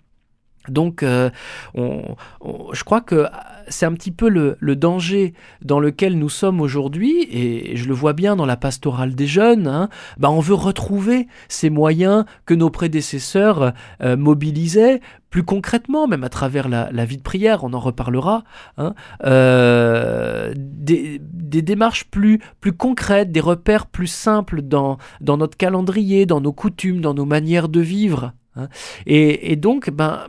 [0.70, 1.30] Donc, euh,
[1.74, 3.26] je crois que
[3.68, 8.12] c'est un petit peu le, danger dans lequel nous sommes aujourd'hui, et je le vois
[8.12, 9.66] bien dans la pastorale des jeunes.
[9.66, 15.00] hein, bah, on veut retrouver ces moyens que nos prédécesseurs euh, mobilisaient
[15.30, 18.44] plus concrètement, même à travers la, vie de prière, on en reparlera.
[18.78, 21.18] hein, euh, des,
[21.62, 27.00] démarches plus, plus concrètes, des repères plus simples dans, dans notre calendrier, dans nos coutumes,
[27.00, 28.32] dans nos manières de vivre.
[28.56, 28.68] hein.
[29.06, 30.20] Et, et donc, ben,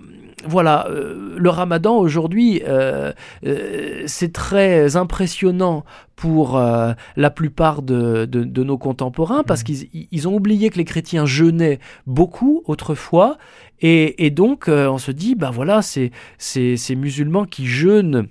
[0.48, 3.12] voilà, euh, le ramadan aujourd'hui, euh,
[3.46, 5.84] euh, c'est très impressionnant
[6.16, 10.78] pour euh, la plupart de, de- de nos contemporains parce qu'ils ils ont oublié que
[10.78, 13.38] les chrétiens jeûnaient beaucoup autrefois.
[13.82, 18.28] Et, et donc, euh, on se dit, ben voilà, c'est c'est- ces musulmans qui jeûnent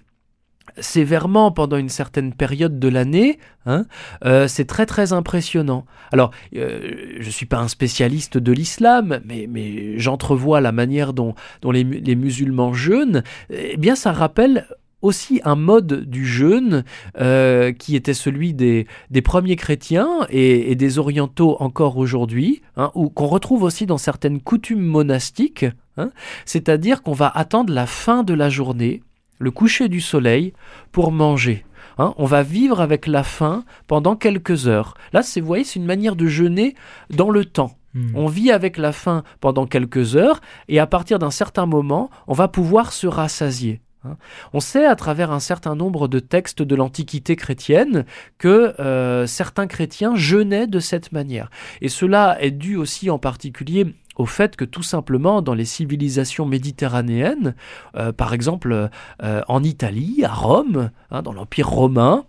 [0.80, 3.86] sévèrement pendant une certaine période de l'année, hein,
[4.24, 5.86] euh, c'est très très impressionnant.
[6.12, 11.12] Alors, euh, je ne suis pas un spécialiste de l'islam, mais, mais j'entrevois la manière
[11.12, 13.22] dont, dont les, mu- les musulmans jeûnent.
[13.50, 14.66] Eh bien, ça rappelle
[15.00, 16.82] aussi un mode du jeûne
[17.20, 22.90] euh, qui était celui des, des premiers chrétiens et, et des orientaux encore aujourd'hui, hein,
[22.96, 25.66] ou qu'on retrouve aussi dans certaines coutumes monastiques,
[25.98, 26.10] hein,
[26.46, 29.02] c'est-à-dire qu'on va attendre la fin de la journée,
[29.38, 30.52] le coucher du soleil,
[30.92, 31.64] pour manger.
[31.98, 34.94] Hein, on va vivre avec la faim pendant quelques heures.
[35.12, 36.74] Là, c'est, vous voyez, c'est une manière de jeûner
[37.10, 37.76] dans le temps.
[37.94, 38.12] Mm.
[38.14, 42.34] On vit avec la faim pendant quelques heures et à partir d'un certain moment, on
[42.34, 43.80] va pouvoir se rassasier.
[44.04, 44.16] hein.
[44.52, 48.04] On sait à travers un certain nombre de textes de l'Antiquité chrétienne
[48.38, 51.50] que euh, certains chrétiens jeûnaient de cette manière.
[51.80, 56.44] Et cela est dû aussi en particulier au fait que tout simplement dans les civilisations
[56.44, 57.54] méditerranéennes,
[57.96, 58.90] euh, par exemple
[59.22, 62.26] euh, en Italie, à Rome, hein, dans l'Empire romain,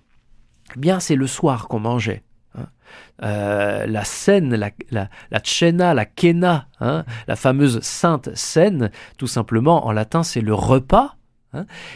[0.75, 2.23] eh bien c'est le soir qu'on mangeait.
[2.57, 2.67] hein.
[3.23, 9.27] Euh, la scène, la, la, la cena, la quena, hein, la fameuse sainte scène, tout
[9.27, 11.15] simplement en latin c'est le repas,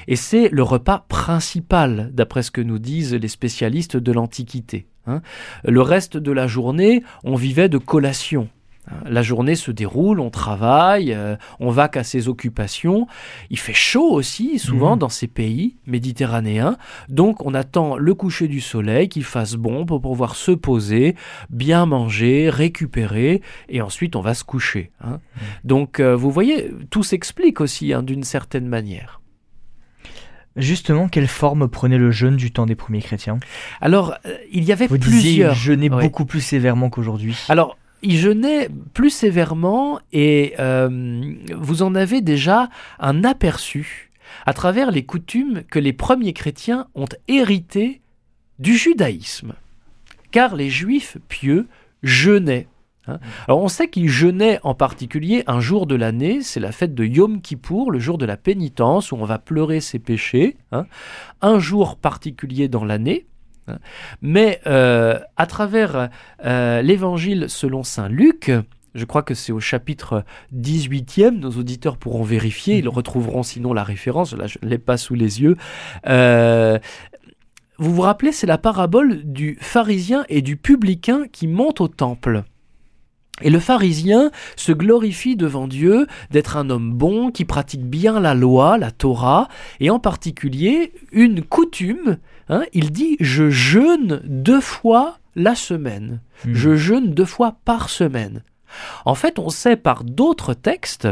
[0.08, 4.88] et c'est le repas principal, d'après ce que nous disent les spécialistes de l'Antiquité.
[5.64, 8.50] Le reste de la journée, on vivait de collation.
[9.06, 13.08] La journée se déroule, on travaille, euh, on va qu'à ses occupations.
[13.50, 15.00] Il fait chaud aussi, souvent, Mhm.
[15.00, 16.78] dans ces pays méditerranéens.
[17.08, 21.16] Donc, on attend le coucher du soleil, qu'il fasse bon pour pouvoir se poser,
[21.50, 24.92] bien manger, récupérer, et ensuite on va se coucher.
[25.02, 25.20] hein.
[25.64, 29.22] Donc, euh, vous voyez, tout s'explique aussi hein, d'une certaine manière.
[30.56, 33.40] Justement, quelle forme prenait le jeûne du temps des premiers chrétiens?
[33.82, 35.54] Alors, euh, il y avait Vous disiez plusieurs.
[35.54, 36.04] ils jeûnaient Ouais.
[36.04, 37.36] beaucoup plus sévèrement qu'aujourd'hui.
[37.50, 44.12] Alors, il jeûnait plus sévèrement et euh, vous en avez déjà un aperçu
[44.46, 48.02] à travers les coutumes que les premiers chrétiens ont héritées
[48.60, 49.54] du judaïsme.
[50.32, 51.68] Car les juifs pieux
[52.02, 52.68] jeûnaient.
[53.08, 53.20] hein.
[53.48, 57.06] Alors on sait qu'ils jeûnaient en particulier un jour de l'année, c'est la fête de
[57.06, 60.58] Yom Kippour, le jour de la pénitence où on va pleurer ses péchés.
[60.72, 60.88] hein.
[61.42, 63.28] Un jour particulier dans l'année.
[64.22, 66.10] Mais euh, à travers
[66.46, 68.52] euh, l'évangile selon saint Luc,
[68.96, 70.24] je crois que c'est au chapitre
[70.56, 74.98] 18e, nos auditeurs pourront vérifier, ils retrouveront sinon la référence, là je ne l'ai pas
[74.98, 75.58] sous les yeux.
[76.08, 76.78] Euh,
[77.80, 82.44] vous vous rappelez, c'est la parabole du pharisien et du publicain qui montent au temple.
[83.42, 88.36] Et le pharisien se glorifie devant Dieu d'être un homme bon, qui pratique bien la
[88.36, 89.48] loi, la Torah,
[89.80, 92.18] et en particulier une coutume.
[92.50, 96.22] Hein, il dit Je jeûne deux fois la semaine.
[96.46, 96.54] Mm.
[96.54, 98.44] Je jeûne deux fois par semaine.
[99.06, 101.08] En fait, on sait par d'autres textes,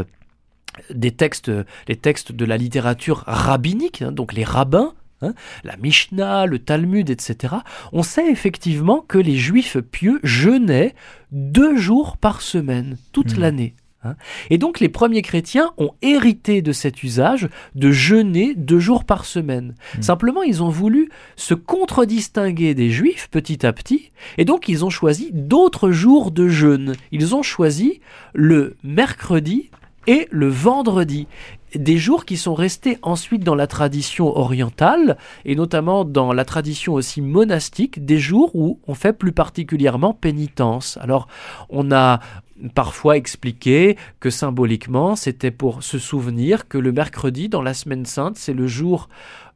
[0.92, 1.50] des textes,
[1.88, 7.08] les textes de la littérature rabbinique, hein, donc les rabbins, hein, la Mishnah, le Talmud,
[7.10, 7.54] etc.,
[7.92, 10.94] on sait effectivement que les juifs pieux jeûnaient
[11.30, 13.40] deux jours par semaine, toute Mhm.
[13.40, 13.74] l'année.
[14.04, 14.14] Hein.
[14.50, 19.24] Et donc les premiers chrétiens ont hérité de cet usage de jeûner deux jours par
[19.24, 19.74] semaine.
[19.96, 20.02] Mhm.
[20.02, 24.90] Simplement, ils ont voulu se contre-distinguer des juifs petit à petit, et donc ils ont
[24.90, 26.94] choisi d'autres jours de jeûne.
[27.10, 28.00] Ils ont choisi
[28.34, 29.70] le mercredi
[30.06, 31.26] et le vendredi
[31.74, 36.94] des jours qui sont restés ensuite dans la tradition orientale et notamment dans la tradition
[36.94, 40.98] aussi monastique, des jours où on fait plus particulièrement pénitence.
[41.00, 41.28] Alors
[41.70, 42.20] on a
[42.74, 48.36] parfois expliqué que symboliquement c'était pour se souvenir que le mercredi dans la semaine sainte
[48.36, 49.08] c'est le jour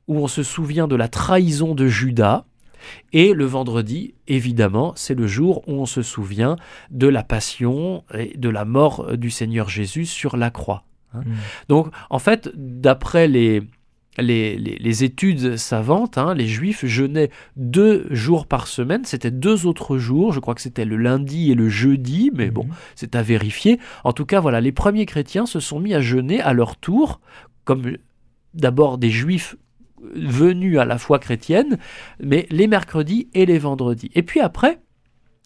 [0.08, 2.44] où on se souvient de la trahison de Judas.
[3.12, 6.56] Et le vendredi, évidemment, c'est le jour où on se souvient
[6.90, 10.84] de la passion et de la mort du Seigneur Jésus sur la croix.
[11.14, 11.20] Hein.
[11.24, 11.32] Mm.
[11.68, 13.62] Donc, en fait, d'après les,
[14.18, 19.04] les, les- les études savantes, hein, les Juifs jeûnaient deux jours par semaine.
[19.04, 20.32] C'était deux autres jours.
[20.32, 22.70] Je crois que c'était le lundi et le jeudi, mais bon, Mhm.
[22.94, 23.78] c'est à vérifier.
[24.04, 27.20] En tout cas, voilà, les premiers chrétiens se sont mis à jeûner à leur tour,
[27.64, 27.82] comme
[28.54, 29.56] d'abord des Juifs
[30.14, 31.78] venus à la foi chrétienne,
[32.20, 34.10] mais les mercredis et les vendredis.
[34.14, 34.80] Et puis après,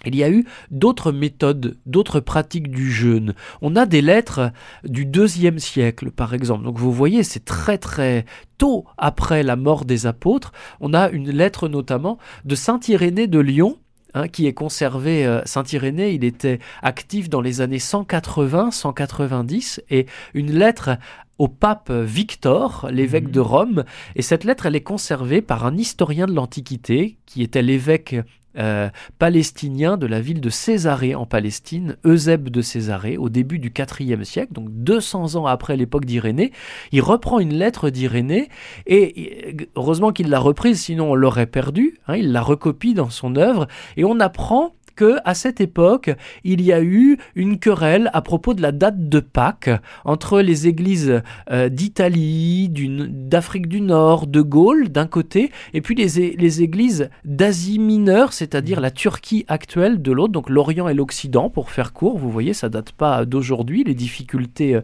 [0.06, 3.34] il y a eu d'autres méthodes, d'autres pratiques du jeûne.
[3.60, 4.52] On a des lettres
[4.84, 6.64] du deuxième siècle, par exemple.
[6.64, 8.24] Donc vous voyez, c'est très très
[8.56, 10.52] tôt après la mort des apôtres.
[10.80, 13.76] On a une lettre notamment de Saint Irénée de Lyon.
[14.14, 20.06] hein, qui est conservé, euh, Saint Irénée, il était actif dans les années 180-190, et
[20.34, 20.98] une lettre
[21.40, 23.32] au pape Victor, l'évêque Mhm.
[23.32, 27.62] de Rome, et cette lettre, elle est conservée par un historien de l'Antiquité, qui était
[27.62, 28.14] l'évêque
[28.58, 28.88] euh,
[29.20, 34.24] palestinien de la ville de Césarée en Palestine, Eusèbe de Césarée, au début du IVe
[34.24, 36.50] siècle, donc 200 ans après l'époque d'Irénée.
[36.90, 38.48] Il reprend une lettre d'Irénée
[38.88, 41.98] et et, heureusement qu'il l'a reprise, sinon on l'aurait perdue.
[42.08, 46.10] hein, il la recopie dans son œuvre et on apprend que à cette époque,
[46.44, 49.70] il y a eu une querelle à propos de la date de Pâques
[50.04, 56.36] entre les églises euh, d'Italie, d'Afrique du Nord, de Gaule d'un côté, et puis les,
[56.36, 61.70] les églises d'Asie mineure, c'est-à-dire la Turquie actuelle de l'autre, donc l'Orient et l'Occident, pour
[61.70, 62.18] faire court.
[62.18, 64.82] Vous voyez, ça date pas d'aujourd'hui, les difficultés euh,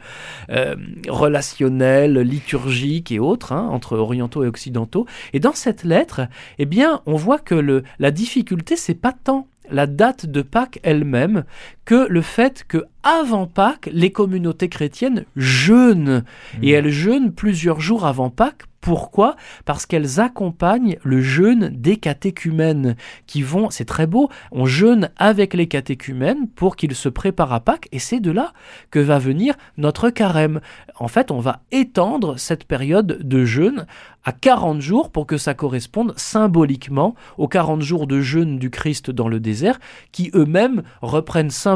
[0.48, 0.76] euh,
[1.08, 5.04] relationnelles, liturgiques et autres hein, entre orientaux et occidentaux.
[5.34, 6.22] Et dans cette lettre,
[6.58, 11.44] eh bien, on voit que la difficulté, c'est pas tant la date de Pâques elle-même
[11.86, 16.24] que le fait que avant Pâques, les communautés chrétiennes jeûnent
[16.60, 18.64] et elles jeûnent plusieurs jours avant Pâques.
[18.80, 19.34] Pourquoi?
[19.64, 22.94] Parce qu'elles accompagnent le jeûne des catéchumènes
[23.26, 27.58] qui vont, c'est très beau, on jeûne avec les catéchumènes pour qu'ils se préparent à
[27.58, 28.52] Pâques et c'est de là
[28.92, 30.60] que va venir notre carême.
[31.00, 33.86] En fait, on va étendre cette période de jeûne
[34.22, 39.10] à 40 jours pour que ça corresponde symboliquement aux 40 jours de jeûne du Christ
[39.10, 39.80] dans le désert
[40.12, 41.75] qui eux-mêmes reprennent symboliquement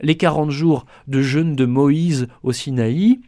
[0.00, 3.20] les 40 jours de jeûne de Moïse au Sinaï,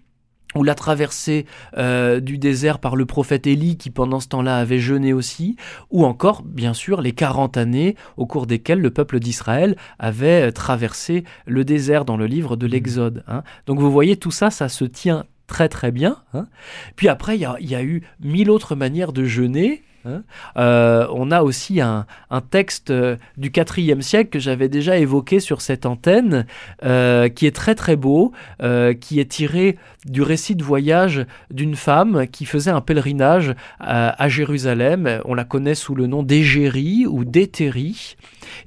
[0.54, 1.44] ou la traversée
[1.76, 5.56] euh, du désert par le prophète Élie qui pendant ce temps-là avait jeûné aussi,
[5.90, 10.50] ou encore bien sûr les 40 années au cours desquelles le peuple d'Israël avait euh,
[10.50, 13.24] traversé le désert dans le livre de l'Exode.
[13.28, 13.42] hein.
[13.66, 16.16] Donc vous voyez tout ça, ça se tient très très bien.
[16.32, 16.46] hein.
[16.96, 19.82] Puis après, il y a, il y a eu mille autres manières de jeûner.
[20.08, 20.22] Hein.
[20.56, 22.06] Euh, on a aussi un,
[22.50, 26.46] texte euh, du IVe siècle que j'avais déjà évoqué sur cette antenne,
[26.84, 28.32] euh, qui est très très beau,
[29.00, 34.28] qui est tiré du récit de voyage d'une femme qui faisait un pèlerinage à, à
[34.28, 35.20] Jérusalem.
[35.24, 38.16] On la connaît sous le nom d'Égérie ou d'Éthérie.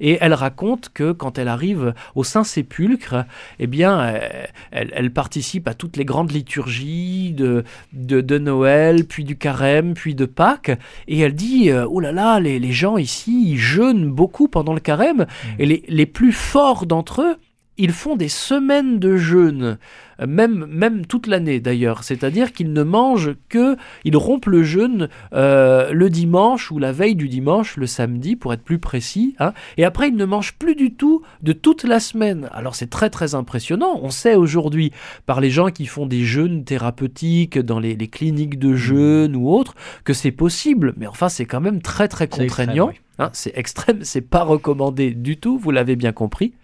[0.00, 3.24] Et elle raconte que quand elle arrive au Saint-Sépulcre,
[3.58, 9.04] eh bien, euh, elle, elle participe à toutes les grandes liturgies de, de, de Noël,
[9.04, 10.72] puis du carême, puis de Pâques.
[11.08, 14.74] Et elle dit, euh, oh là là, les, les gens ici, ils jeûnent beaucoup pendant
[14.74, 15.26] le carême.
[15.58, 17.36] Et les, les plus forts d'entre eux,
[17.78, 19.78] ils font des semaines de jeûne,
[20.24, 22.04] même, même toute l'année d'ailleurs.
[22.04, 27.14] C'est-à-dire qu'ils ne mangent que, ils rompent le jeûne euh, le dimanche ou la veille
[27.14, 29.34] du dimanche, le samedi pour être plus précis.
[29.38, 29.52] hein.
[29.76, 32.48] et après, ils ne mangent plus du tout de toute la semaine.
[32.52, 33.98] Alors c'est très très impressionnant.
[34.02, 34.92] On sait aujourd'hui
[35.26, 39.50] par les gens qui font des jeûnes thérapeutiques dans les, les cliniques de jeûne ou
[39.50, 40.94] autres que c'est possible.
[40.96, 42.88] Mais enfin, c'est quand même très très extrême, contraignant.
[42.88, 43.00] oui.
[43.18, 46.54] Hein, c'est extrême, c'est pas recommandé du tout, vous l'avez bien compris.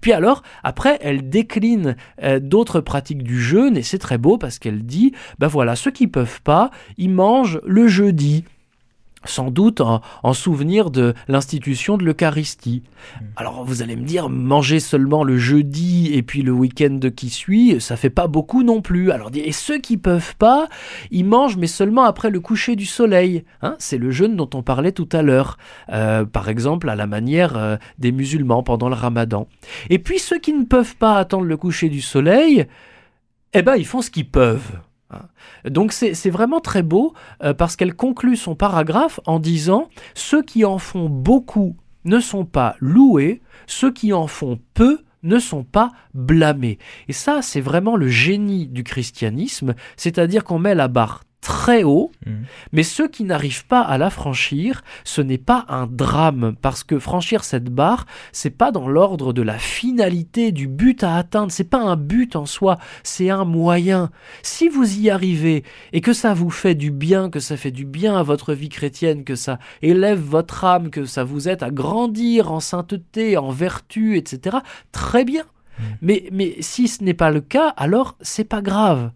[0.00, 4.58] Puis alors, après, elle décline euh, d'autres pratiques du jeûne et c'est très beau parce
[4.58, 8.44] qu'elle dit, ben voilà, ceux qui peuvent pas, ils mangent le jeudi.
[9.24, 12.82] Sans doute en, en souvenir de l'institution de l'Eucharistie.
[13.36, 17.80] Alors vous allez me dire, manger seulement le jeudi et puis le week-end qui suit,
[17.80, 19.10] ça fait pas beaucoup non plus.
[19.10, 20.68] Alors et ceux qui peuvent pas,
[21.10, 23.44] ils mangent mais seulement après le coucher du soleil.
[23.62, 25.58] Hein C'est le jeûne dont on parlait tout à l'heure.
[25.90, 29.46] Euh, par exemple à la manière euh, des musulmans pendant le ramadan.
[29.90, 32.66] Et puis ceux qui ne peuvent pas attendre le coucher du soleil,
[33.52, 34.78] eh ben ils font ce qu'ils peuvent.
[35.12, 35.70] Hein.
[35.70, 40.64] Donc c'est vraiment très beau euh, parce qu'elle conclut son paragraphe en disant ceux qui
[40.64, 45.92] en font beaucoup ne sont pas loués, ceux qui en font peu ne sont pas
[46.14, 46.78] blâmés.
[47.08, 52.10] Et ça, c'est vraiment le génie du christianisme, c'est-à-dire qu'on met la barre très haut,
[52.24, 52.30] Mm.
[52.72, 56.98] mais ceux qui n'arrivent pas à la franchir, ce n'est pas un drame, parce que
[56.98, 61.64] franchir cette barre, c'est pas dans l'ordre de la finalité, du but à atteindre, c'est
[61.68, 64.10] pas un but en soi, c'est un moyen.
[64.42, 67.84] Si vous y arrivez et que ça vous fait du bien, que ça fait du
[67.84, 71.70] bien à votre vie chrétienne, que ça élève votre âme, que ça vous aide à
[71.70, 74.58] grandir en sainteté, en vertu, etc.,
[74.92, 75.42] très bien.
[76.02, 79.10] Mais, mais si ce n'est pas le cas, alors c'est pas grave.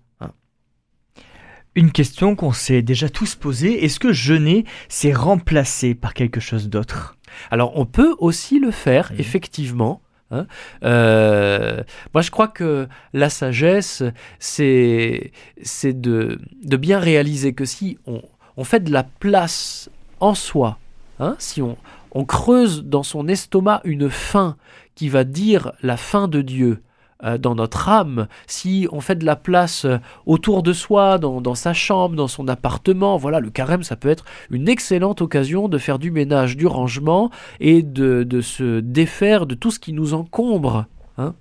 [1.76, 6.70] Une question qu'on s'est déjà tous posée, est-ce que jeûner, c'est remplacé par quelque chose
[6.70, 7.18] d'autre?
[7.50, 10.00] Alors on peut aussi le faire, effectivement.
[10.30, 10.46] hein.
[10.84, 11.82] Euh,
[12.14, 14.02] moi je crois que la sagesse,
[14.38, 18.22] c'est c'est de, de bien réaliser que si on,
[18.56, 20.78] on fait de la place en soi,
[21.20, 21.76] hein, si on,
[22.12, 24.56] on creuse dans son estomac une faim
[24.94, 26.80] qui va dire la fin de Dieu,
[27.38, 31.54] dans notre âme, si on fait de la place euh, autour de soi, dans, dans
[31.54, 35.78] sa chambre, dans son appartement, voilà, le carême, ça peut être une excellente occasion de
[35.78, 40.14] faire du ménage, du rangement et de, de se défaire de tout ce qui nous
[40.14, 40.86] encombre.
[41.18, 41.34] hein.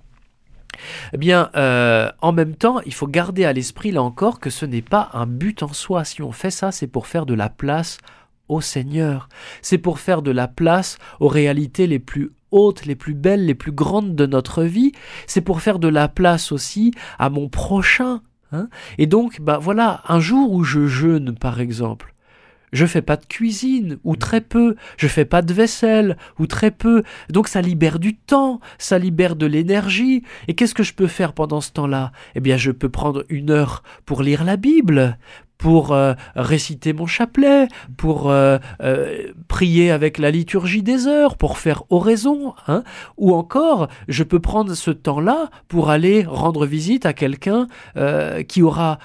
[1.12, 4.66] Eh bien, euh, en même temps, il faut garder à l'esprit, là encore, que ce
[4.66, 6.04] n'est pas un but en soi.
[6.04, 7.98] Si on fait ça, c'est pour faire de la place
[8.48, 9.28] au Seigneur.
[9.62, 13.54] C'est pour faire de la place aux réalités les plus hautes, les plus belles, les
[13.54, 14.92] plus grandes de notre vie.
[15.26, 18.22] C'est pour faire de la place aussi à mon prochain.
[18.52, 18.68] hein.
[18.98, 22.14] Et donc, bah voilà, un jour où je jeûne, par exemple,
[22.72, 26.70] je fais pas de cuisine ou très peu, je fais pas de vaisselle ou très
[26.70, 27.04] peu.
[27.30, 30.24] Donc ça libère du temps, ça libère de l'énergie.
[30.48, 32.12] Et qu'est-ce que je peux faire pendant ce temps-là?
[32.34, 35.16] Eh bien, je peux prendre une heure pour lire la Bible,
[35.58, 41.58] pour euh, réciter mon chapelet, pour euh, euh, prier avec la liturgie des heures, pour
[41.58, 42.82] faire oraison, hein,
[43.16, 47.66] ou encore je peux prendre ce temps-là pour aller rendre visite à quelqu'un
[48.48, 48.98] qui aura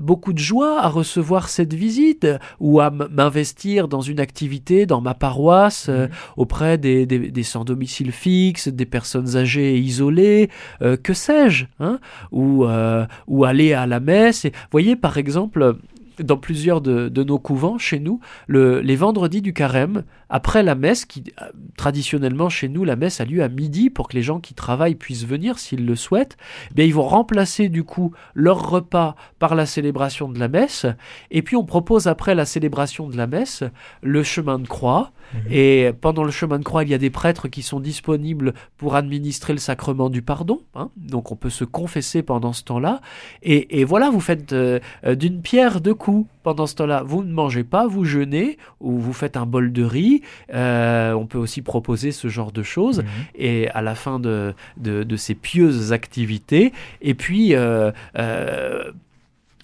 [0.00, 2.26] beaucoup de joie à recevoir cette visite,
[2.60, 7.64] ou à m'investir dans une activité dans ma paroisse euh, auprès des, des, des sans
[7.64, 10.50] domicile fixe, des personnes âgées et isolées,
[11.02, 11.98] que sais-je, hein,
[12.32, 12.66] ou,
[13.26, 14.44] ou aller à la messe.
[14.44, 15.73] Et, voyez par exemple
[16.22, 21.04] dans plusieurs de, nos couvents chez nous, le- les vendredis du carême, après la messe,
[21.04, 21.46] qui euh,
[21.76, 24.94] traditionnellement chez nous, la messe a lieu à midi pour que les gens qui travaillent
[24.94, 26.36] puissent venir s'ils le souhaitent,
[26.70, 30.86] eh bien ils vont remplacer du coup leur repas par la célébration de la messe,
[31.30, 33.64] et puis on propose après la célébration de la messe
[34.02, 35.12] le chemin de croix,
[35.50, 38.96] et pendant le chemin de croix, il y a des prêtres qui sont disponibles pour
[38.96, 40.90] administrer le sacrement du pardon, hein.
[40.96, 43.00] donc on peut se confesser pendant ce temps-là,
[43.42, 47.02] et, et voilà, vous faites euh, euh, d'une pierre deux coups pendant ce temps-là.
[47.04, 50.22] Vous ne mangez pas, vous jeûnez, ou vous faites un bol de riz.
[50.52, 53.00] Euh, on peut aussi proposer ce genre de choses.
[53.00, 53.06] Mhm.
[53.34, 57.90] Et à la fin de, de, de ces pieuses activités, et puis, euh,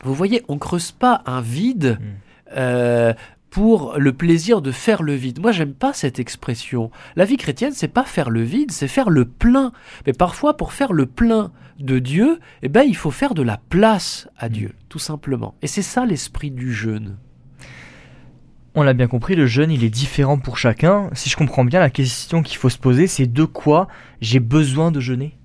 [0.03, 1.99] vous voyez, on creuse pas un vide.
[2.01, 2.07] Mhm.
[2.57, 3.13] euh,
[3.51, 5.41] pour le plaisir de faire le vide.
[5.41, 6.91] Moi, j'aime pas cette expression.
[7.17, 9.73] La vie chrétienne, c'est pas faire le vide, c'est faire le plein.
[10.07, 13.59] Mais parfois, pour faire le plein de Dieu, eh ben, il faut faire de la
[13.69, 15.55] place à Dieu, tout simplement.
[15.63, 17.17] Et c'est ça l'esprit du jeûne.
[18.77, 21.11] On l'a bien compris, le jeûne, il est différent pour chacun.
[21.13, 23.89] Si je comprends bien, la question qu'il faut se poser, c'est de quoi
[24.21, 25.37] j'ai besoin de jeûner?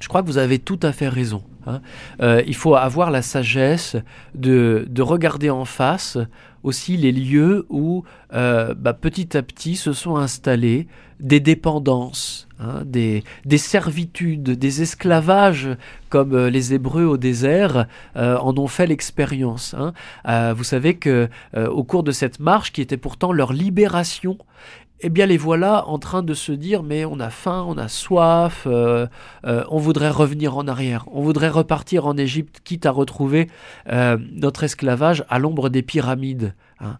[0.00, 1.44] Je crois que vous avez tout à fait raison.
[1.66, 1.80] Hein.
[2.20, 3.96] Euh, il faut avoir la sagesse
[4.34, 6.18] de, de regarder en face
[6.62, 8.04] aussi les lieux où
[8.34, 10.86] euh, bah, petit à petit se sont installées
[11.18, 15.68] des dépendances, hein, des, des servitudes, des esclavages,
[16.08, 19.74] comme euh, les Hébreux au désert en ont fait l'expérience.
[19.74, 20.52] hein.
[20.54, 24.38] Vous savez que au cours de cette marche, qui était pourtant leur libération,
[25.02, 27.88] eh bien les voilà en train de se dire mais on a faim, on a
[27.88, 29.06] soif, euh,
[29.46, 33.48] euh, on voudrait revenir en arrière, on voudrait repartir en Égypte, quitte à retrouver
[33.90, 36.54] euh, notre esclavage à l'ombre des pyramides.
[36.80, 36.98] hein.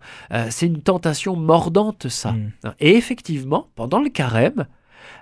[0.50, 2.32] C'est une tentation mordante ça.
[2.32, 2.52] Mm.
[2.80, 4.66] Et effectivement, pendant le carême,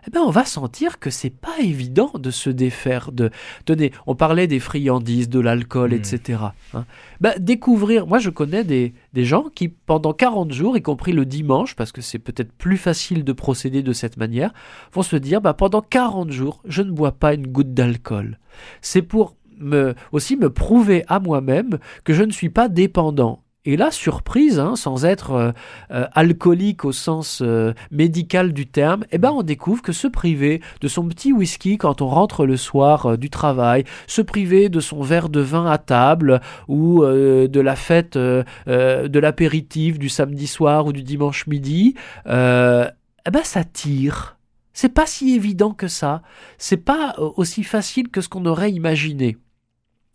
[0.06, 3.30] eh ben, on va sentir que c'est pas évident de se défaire de.
[3.64, 5.94] Tenez, on parlait des friandises, de l'alcool, Mm.
[5.94, 6.38] etc.
[6.74, 6.84] hein.
[7.20, 8.06] Ben, découvrir.
[8.06, 11.92] Moi, je connais des, des gens qui, pendant 40 jours, y compris le dimanche, parce
[11.92, 14.52] que c'est peut-être plus facile de procéder de cette manière,
[14.92, 18.38] vont se dire ben, pendant 40 jours, je ne bois pas une goutte d'alcool.
[18.82, 23.42] C'est pour me, aussi me prouver à moi-même que je ne suis pas dépendant.
[23.68, 25.52] Et là, surprise, hein, sans être euh,
[25.90, 30.62] euh, alcoolique au sens euh, médical du terme, eh ben on découvre que se priver
[30.80, 35.02] de son petit whisky quand on rentre le soir du travail, se priver de son
[35.02, 40.94] verre de vin à table ou de la fête de l'apéritif du samedi soir ou
[40.94, 41.94] du dimanche midi,
[42.26, 44.38] eh ben ça tire.
[44.72, 46.22] C'est pas si évident que ça.
[46.56, 49.36] C'est pas aussi facile que ce qu'on aurait imaginé.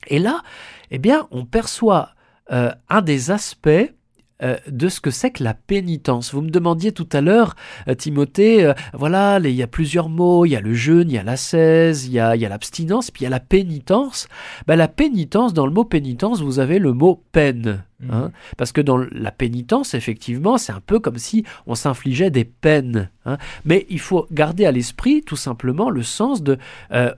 [0.07, 0.41] Et là,
[0.89, 2.13] eh bien, on perçoit
[2.51, 3.69] euh, un des aspects
[4.41, 6.33] euh, de ce que c'est que la pénitence.
[6.33, 7.55] Vous me demandiez tout à l'heure,
[7.87, 11.13] euh, Timothée, euh, voilà, il y a plusieurs mots, il y a le jeûne, il
[11.13, 13.39] y a l'ascèse, il y a, il y a l'abstinence, puis il y a la
[13.39, 14.27] pénitence.
[14.67, 17.83] Ben, la pénitence, dans le mot pénitence, vous avez le mot peine.
[18.11, 18.31] hein.
[18.57, 23.09] parce que dans la pénitence, effectivement, c'est un peu comme si on s'infligeait des peines.
[23.25, 23.37] hein.
[23.63, 26.57] Mais il faut garder à l'esprit tout simplement le sens de...
[26.91, 27.13] euh,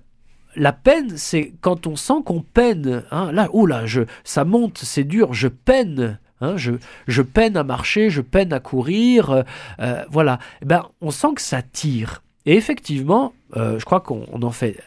[0.55, 3.03] la peine, c'est quand on sent qu'on peine.
[3.11, 3.31] hein.
[3.31, 6.19] Là, oh là, je, ça monte, c'est dur, je peine.
[6.41, 6.71] hein, je,
[7.07, 9.43] je peine à marcher, je peine à courir.
[9.79, 10.39] euh, voilà.
[10.61, 12.23] Eh ben, on sent que ça tire.
[12.45, 14.77] Et effectivement, euh, je crois qu'on on en fait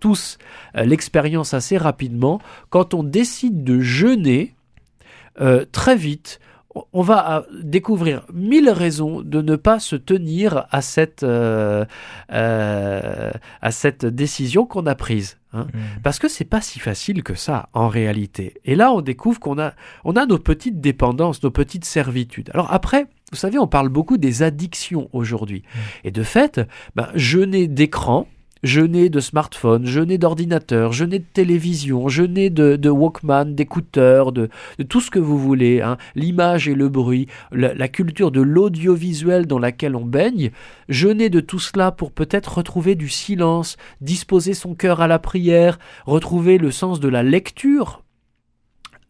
[0.00, 0.38] tous
[0.76, 2.40] euh, l'expérience assez rapidement.
[2.70, 4.54] Quand on décide de jeûner,
[5.70, 6.40] très vite,
[6.92, 11.84] on- va euh, découvrir mille raisons de ne pas se tenir à cette, euh,
[12.32, 13.30] euh,
[13.62, 15.38] à cette décision qu'on a prise.
[15.52, 15.66] hein.
[15.72, 15.78] Mm.
[16.02, 18.54] Parce que c'est pas si facile que ça en réalité.
[18.64, 19.72] Et là, on découvre qu'on a,
[20.04, 22.50] on a nos petites dépendances, nos petites servitudes.
[22.54, 25.62] Alors après, vous savez, on parle beaucoup des addictions aujourd'hui.
[26.04, 26.60] Et de fait,
[26.96, 28.26] ben, jeûner d'écran,
[28.62, 34.48] jeûner de smartphone, jeûner d'ordinateur, jeûner de télévision, jeûner de, de Walkman, d'écouteurs, de,
[34.88, 39.46] tout ce que vous voulez, hein, l'image et le bruit, la, la culture de l'audiovisuel
[39.46, 40.50] dans laquelle on baigne,
[40.88, 45.78] jeûner de tout cela pour peut-être retrouver du silence, disposer son cœur à la prière,
[46.06, 48.02] retrouver le sens de la lecture.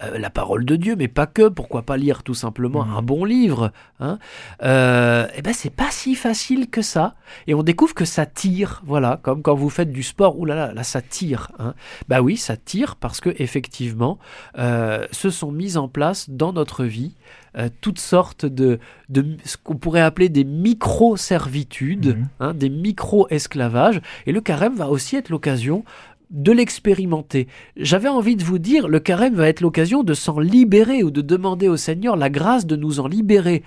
[0.02, 1.48] Euh, la parole de Dieu, mais pas que.
[1.48, 2.96] Pourquoi pas lire tout simplement Mhm.
[2.96, 4.18] un bon livre hein
[4.62, 7.14] euh, Eh ben, c'est pas si facile que ça.
[7.46, 10.38] Et on découvre que ça tire, voilà, comme quand vous faites du sport.
[10.38, 11.50] Ouh là là, là ça tire.
[11.58, 11.74] Hein.
[12.08, 14.18] Bah oui, ça tire parce que effectivement,
[14.58, 17.14] euh, se sont mises en place dans notre vie
[17.56, 18.78] euh, toutes sortes de,
[19.08, 22.28] de ce qu'on pourrait appeler des micro-servitudes, Mhm.
[22.40, 24.00] hein, des micro-esclavages.
[24.26, 25.84] Et le carême va aussi être l'occasion
[26.30, 27.48] de l'expérimenter.
[27.76, 31.22] J'avais envie de vous dire, le carême va être l'occasion de s'en libérer ou de
[31.22, 33.62] demander au Seigneur la grâce de nous en libérer.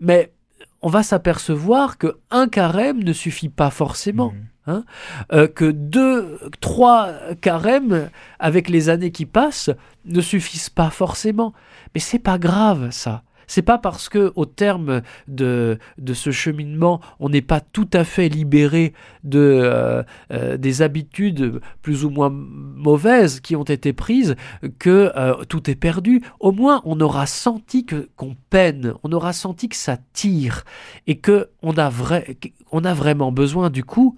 [0.00, 0.32] Mais
[0.82, 4.32] on va s'apercevoir que un carême ne suffit pas forcément.
[4.32, 4.46] Mm.
[5.32, 9.70] Euh, que deux, trois carèmes avec les années qui passent
[10.04, 11.52] ne suffisent pas forcément.
[11.94, 13.24] Mais c'est pas grave ça.
[13.50, 18.04] C'est pas parce que au terme de, de ce cheminement, on n'est pas tout à
[18.04, 18.92] fait libéré
[19.24, 24.36] de euh, euh, des habitudes plus ou moins mauvaises qui ont été prises
[24.78, 26.22] que euh, tout est perdu.
[26.38, 30.62] Au moins, on aura senti que qu'on peine, on aura senti que ça tire
[31.08, 32.36] et que on a vrai,
[32.70, 34.16] on a vraiment besoin du coup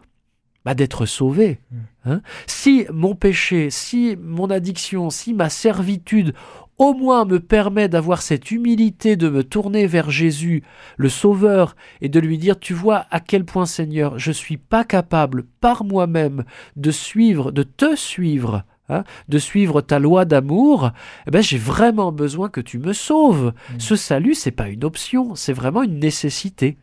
[0.66, 1.58] bah, d'être sauvé.
[2.04, 6.34] Hein si mon péché, si mon addiction, si ma servitude
[6.82, 10.64] au moins me permet d'avoir cette humilité de me tourner vers Jésus,
[10.96, 14.82] le Sauveur, et de lui dire, tu vois à quel point Seigneur, je suis pas
[14.82, 20.90] capable par moi-même de suivre, de te suivre, hein, de suivre ta loi d'amour,
[21.28, 23.52] eh ben, j'ai vraiment besoin que tu me sauves.
[23.74, 23.78] Mm.
[23.78, 26.78] Ce salut, c'est pas une option, c'est vraiment une nécessité.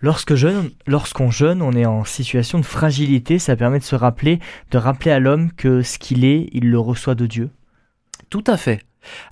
[0.00, 0.34] Lorsque
[0.86, 3.40] lorsqu'on jeûne, on est en situation de fragilité.
[3.40, 4.38] Ça permet de se rappeler,
[4.70, 7.50] de rappeler à l'homme que ce qu'il est, il le reçoit de Dieu.
[8.30, 8.80] Tout à fait.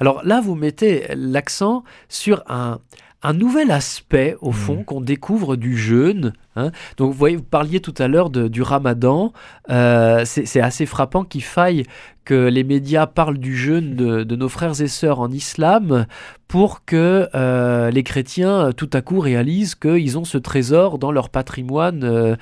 [0.00, 2.78] Alors là, vous mettez l'accent sur un,
[3.22, 4.84] un nouvel aspect, au fond, Mhm.
[4.84, 6.32] qu'on découvre du jeûne.
[6.56, 6.70] hein.
[6.96, 9.32] Donc, vous voyez, vous parliez tout à l'heure du ramadan.
[9.70, 11.84] Euh, c'est assez frappant qu'il faille
[12.24, 16.06] que les médias parlent du jeûne de, de nos frères et sœurs en islam
[16.48, 21.10] pour que euh, les chrétiens, euh, tout à coup, réalisent qu'ils ont ce trésor dans
[21.12, 22.36] leur patrimoine euh,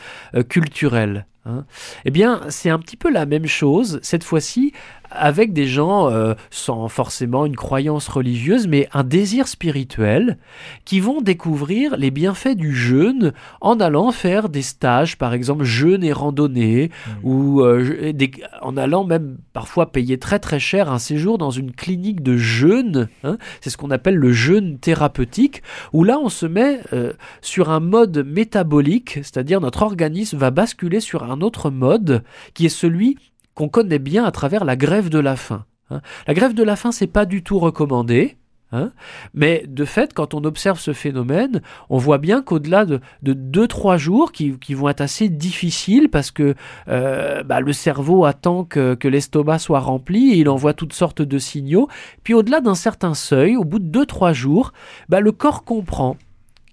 [0.49, 1.27] culturel.
[1.47, 1.65] hein.
[2.05, 4.73] Eh bien, c'est un petit peu la même chose, cette fois-ci,
[5.15, 10.39] avec des gens euh, sans forcément une croyance religieuse, mais un désir spirituel,
[10.85, 16.03] qui vont découvrir les bienfaits du jeûne en allant faire des stages, par exemple jeûne
[16.05, 17.11] et randonnée, Mm.
[17.29, 21.73] ou euh, des- en allant même parfois payer très très cher un séjour dans une
[21.73, 23.09] clinique de jeûne.
[23.25, 23.39] hein.
[23.61, 27.81] c'est ce qu'on appelle le jeûne thérapeutique, où là on se met euh, sur un
[27.81, 32.23] mode métabolique, c'est-à-dire notre organisme va basculer sur un autre mode
[32.55, 33.17] qui est celui
[33.55, 35.65] qu'on connaît bien à travers la grève de la faim.
[35.91, 36.01] hein.
[36.27, 38.37] La grève de la faim, c'est pas du tout recommandé.
[38.73, 38.91] hein,
[39.35, 43.69] mais de fait, quand on observe ce phénomène, on voit bien qu'au-delà de, de deux,
[43.69, 46.55] trois jours qui, vont être assez difficiles parce que
[46.89, 51.21] euh, bah, le cerveau attend que, que l'estomac soit rempli et il envoie toutes sortes
[51.21, 51.89] de signaux.
[52.25, 54.73] Puis au-delà d'un certain seuil, au bout de deux, trois jours,
[55.11, 56.17] bah, le corps comprend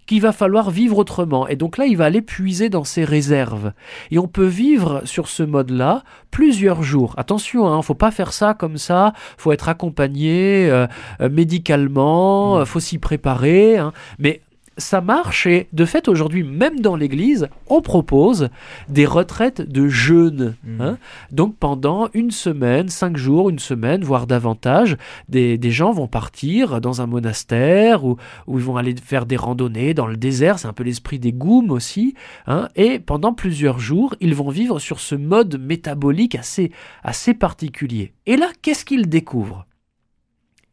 [0.10, 1.48] qu'il va falloir vivre autrement.
[1.48, 3.74] Et donc là, il va aller puiser dans ses réserves.
[4.10, 7.14] Et on peut vivre sur ce mode-là plusieurs jours.
[7.18, 9.14] Attention, hein, faut pas faire ça comme ça.
[9.38, 10.88] Faut être accompagné euh,
[11.22, 12.58] euh, médicalement.
[12.58, 13.78] euh, faut s'y préparer.
[13.78, 13.94] hein.
[14.18, 14.42] Mais
[14.80, 18.50] ça marche et de fait aujourd'hui même dans l'Église on propose
[18.88, 20.56] des retraites de jeûne.
[20.64, 20.82] Mhm.
[20.82, 20.98] hein.
[21.32, 26.82] Donc pendant une semaine, cinq jours, une semaine, voire davantage, des, des gens vont partir
[26.82, 28.18] dans un monastère ou,
[28.48, 31.72] ils vont aller faire des randonnées dans le désert, c'est un peu l'esprit des goum
[31.72, 32.16] aussi.
[32.48, 32.68] hein.
[32.76, 36.72] Et pendant plusieurs jours, ils vont vivre sur ce mode métabolique assez,
[37.04, 38.14] assez particulier.
[38.26, 39.66] Et là, qu'est-ce qu'ils découvrent?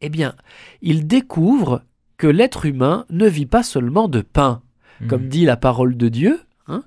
[0.01, 0.35] Eh bien,
[0.81, 1.81] ils découvrent
[2.17, 4.61] que l'être humain ne vit pas seulement de pain,
[5.01, 5.07] Mhm.
[5.07, 6.39] comme dit la parole de Dieu.
[6.67, 6.83] hein.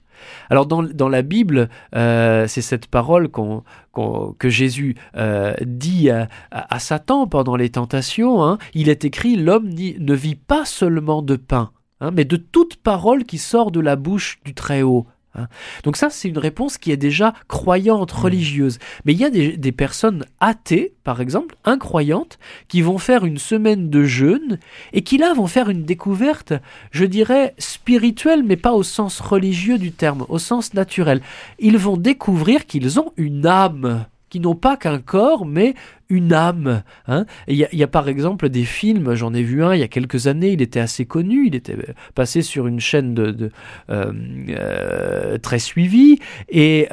[0.50, 6.74] Alors dans, dans la Bible, euh, c'est cette parole que Jésus euh, dit à, à-
[6.74, 8.42] à Satan pendant les tentations.
[8.44, 8.58] hein.
[8.74, 11.70] Il est écrit, l'homme ne vit pas seulement de pain,
[12.00, 15.06] hein, mais de toute parole qui sort de la bouche du Très-Haut.
[15.34, 15.46] Hein.
[15.84, 18.78] Donc ça, c'est une réponse qui est déjà croyante, religieuse.
[19.04, 23.38] Mais il y a des, des personnes athées, par exemple, incroyantes, qui vont faire une
[23.38, 24.58] semaine de jeûne
[24.92, 26.52] et qui là vont faire une découverte,
[26.90, 31.20] je dirais, spirituelle, mais pas au sens religieux du terme, au sens naturel.
[31.58, 35.74] Ils vont découvrir qu'ils ont une âme, qui n'ont pas qu'un corps, mais
[36.08, 36.82] une âme.
[37.06, 37.24] hein.
[37.46, 39.88] Il y, y a par exemple des films, j'en ai vu un il y a
[39.88, 43.50] quelques années, il était assez connu, il était euh, passé sur une chaîne de, de,
[43.90, 44.12] euh,
[44.48, 46.18] euh, très suivie,
[46.48, 46.88] et,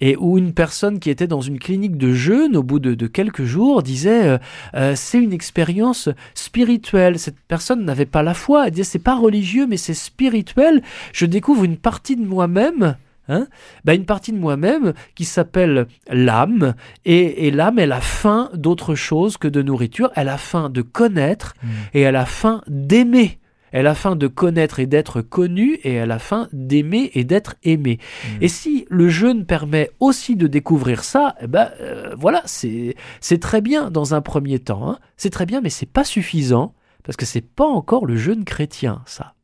[0.00, 3.06] et où une personne qui était dans une clinique de jeûne, au bout de, de
[3.06, 4.38] quelques jours, disait
[4.94, 7.18] c'est une expérience spirituelle.
[7.18, 10.82] Cette personne n'avait pas la foi, elle disait c'est pas religieux, mais c'est spirituel.
[11.12, 12.96] Je découvre une partie de moi-même.
[13.30, 13.46] Hein
[13.84, 16.74] ben, une partie de moi-même qui s'appelle l'âme,
[17.04, 20.82] et, et l'âme, elle a faim d'autre chose que de nourriture, elle a faim de
[20.82, 21.70] connaître, Mhm.
[21.94, 23.38] et elle a faim d'aimer.
[23.72, 27.54] Elle a faim de connaître et d'être connue, et elle a faim d'aimer et d'être
[27.62, 27.98] aimée.
[28.24, 28.38] Mhm.
[28.40, 33.38] Et si le jeûne permet aussi de découvrir ça, eh ben euh, voilà, c'est c'est
[33.40, 34.90] très bien dans un premier temps.
[34.90, 34.98] hein.
[35.16, 36.74] C'est très bien, mais c'est pas suffisant
[37.04, 39.34] parce que c'est pas encore le jeûne chrétien, ça.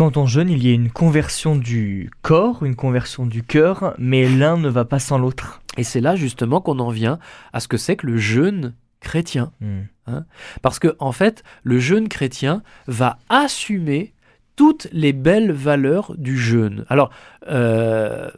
[0.00, 4.26] Quand on jeûne, il y a une conversion du corps, une conversion du cœur, mais
[4.26, 5.60] l'un ne va pas sans l'autre.
[5.76, 7.18] Et c'est là justement qu'on en vient
[7.52, 9.52] à ce que c'est que le jeûne chrétien.
[9.60, 10.24] Mhm.
[10.62, 14.14] Parce que, en fait, le jeûne chrétien va assumer
[14.56, 16.86] toutes les belles valeurs du jeûne.
[16.88, 17.10] Alors,
[17.48, 18.30] euh,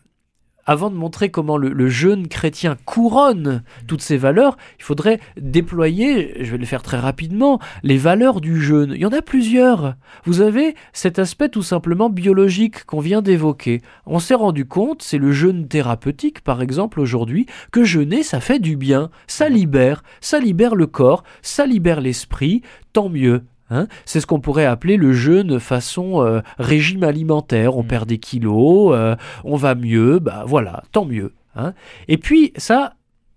[0.66, 6.52] avant de montrer comment le, jeûne chrétien couronne toutes ces valeurs, il faudrait déployer, je
[6.52, 8.92] vais le faire très rapidement, les valeurs du jeûne.
[8.94, 9.94] Il y en a plusieurs.
[10.24, 13.82] Vous avez cet aspect tout simplement biologique qu'on vient d'évoquer.
[14.06, 18.58] On s'est rendu compte, c'est le jeûne thérapeutique par exemple aujourd'hui, que jeûner ça fait
[18.58, 23.42] du bien, ça libère, ça libère le corps, ça libère l'esprit, tant mieux.
[23.72, 23.86] Hein.
[24.04, 27.76] c'est ce qu'on pourrait appeler le jeûne façon euh, régime alimentaire.
[27.76, 27.88] On Mm.
[27.88, 31.32] perd des kilos, euh, on va mieux, bah voilà, tant mieux.
[31.56, 31.72] hein.
[32.08, 32.94] Et puis ça,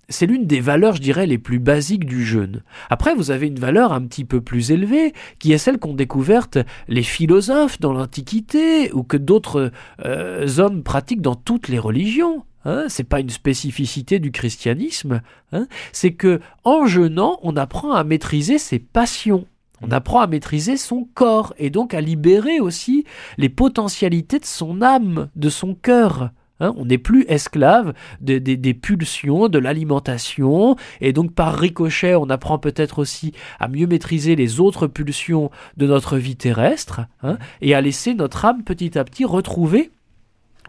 [0.08, 2.62] c'est l'une des valeurs, je dirais, les plus basiques du jeûne.
[2.92, 6.60] Après, vous avez une valeur un petit peu plus élevée, qui est celle qu'ont découverte
[6.88, 9.72] les philosophes dans l'Antiquité, ou que d'autres
[10.06, 12.44] euh, hommes pratiquent dans toutes les religions.
[12.68, 15.22] Hein, c'est pas une spécificité du christianisme.
[15.52, 15.68] hein.
[15.92, 19.46] c'est que en jeûnant, on apprend à maîtriser ses passions.
[19.82, 23.06] On apprend à maîtriser son corps et donc à libérer aussi
[23.38, 26.32] les potentialités de son âme, de son cœur.
[26.62, 28.40] Hein, on n'est plus esclave des-
[28.74, 34.62] pulsions, de l'alimentation, et donc par ricochet, on apprend peut-être aussi à mieux maîtriser les
[34.62, 39.26] autres pulsions de notre vie terrestre, hein, et à laisser notre âme petit à petit
[39.26, 39.92] retrouver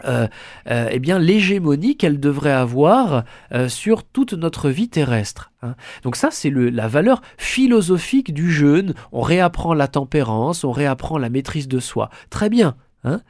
[0.04, 0.28] euh,
[0.70, 5.52] euh, eh bien l'hégémonie qu'elle devrait avoir euh, sur toute notre vie terrestre.
[5.62, 5.74] hein.
[6.02, 8.94] Donc ça, c'est la valeur philosophique du jeûne.
[9.12, 12.10] On réapprend la tempérance, on réapprend la maîtrise de soi.
[12.30, 12.76] Très bien.
[13.04, 13.20] hein.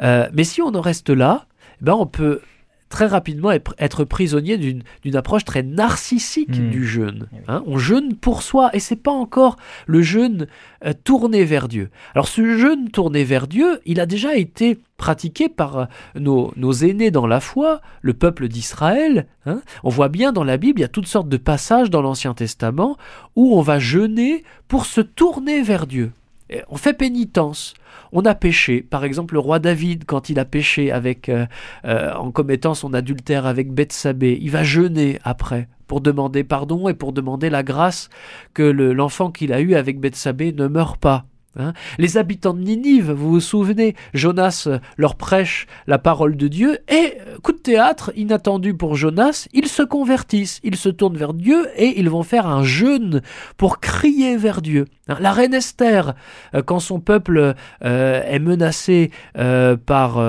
[0.00, 1.46] Mais si on en reste là,
[1.80, 2.40] eh ben on peut
[2.88, 6.70] très rapidement être être prisonnier d'une approche très narcissique Mm.
[6.70, 7.26] du jeûne.
[7.48, 7.62] Hein.
[7.66, 9.56] On jeûne pour soi et c'est pas encore
[9.86, 10.46] le jeûne
[10.84, 11.90] euh, tourné vers Dieu.
[12.14, 16.72] Alors ce jeûne tourné vers Dieu, il a déjà été pratiqué par euh, nos, nos
[16.72, 19.26] aînés dans la foi, le peuple d'Israël.
[19.46, 19.60] hein.
[19.82, 22.34] On voit bien dans la Bible, il y a toutes sortes de passages dans l'Ancien
[22.34, 22.96] Testament
[23.34, 26.12] où on va jeûner pour se tourner vers Dieu.
[26.50, 27.74] Et On fait pénitence.
[28.12, 28.82] On a péché.
[28.82, 31.46] Par exemple, le roi David, quand il a péché avec, euh,
[31.84, 36.94] euh, en commettant son adultère avec Bethsabée, il va jeûner après pour demander pardon et
[36.94, 38.08] pour demander la grâce
[38.54, 41.26] que le- l'enfant qu'il a eu avec Bethsabée ne meure pas.
[41.56, 41.72] Hein.
[41.98, 47.18] Les habitants de Ninive, vous vous souvenez, Jonas leur prêche la parole de Dieu et,
[47.20, 51.66] euh, coup de théâtre, inattendu pour Jonas, ils se convertissent, ils se tournent vers Dieu
[51.76, 53.22] et ils vont faire un jeûne
[53.56, 54.86] pour crier vers Dieu.
[55.08, 56.14] Hein, La reine Esther,
[56.54, 60.20] euh, quand son peuple euh, est menacé par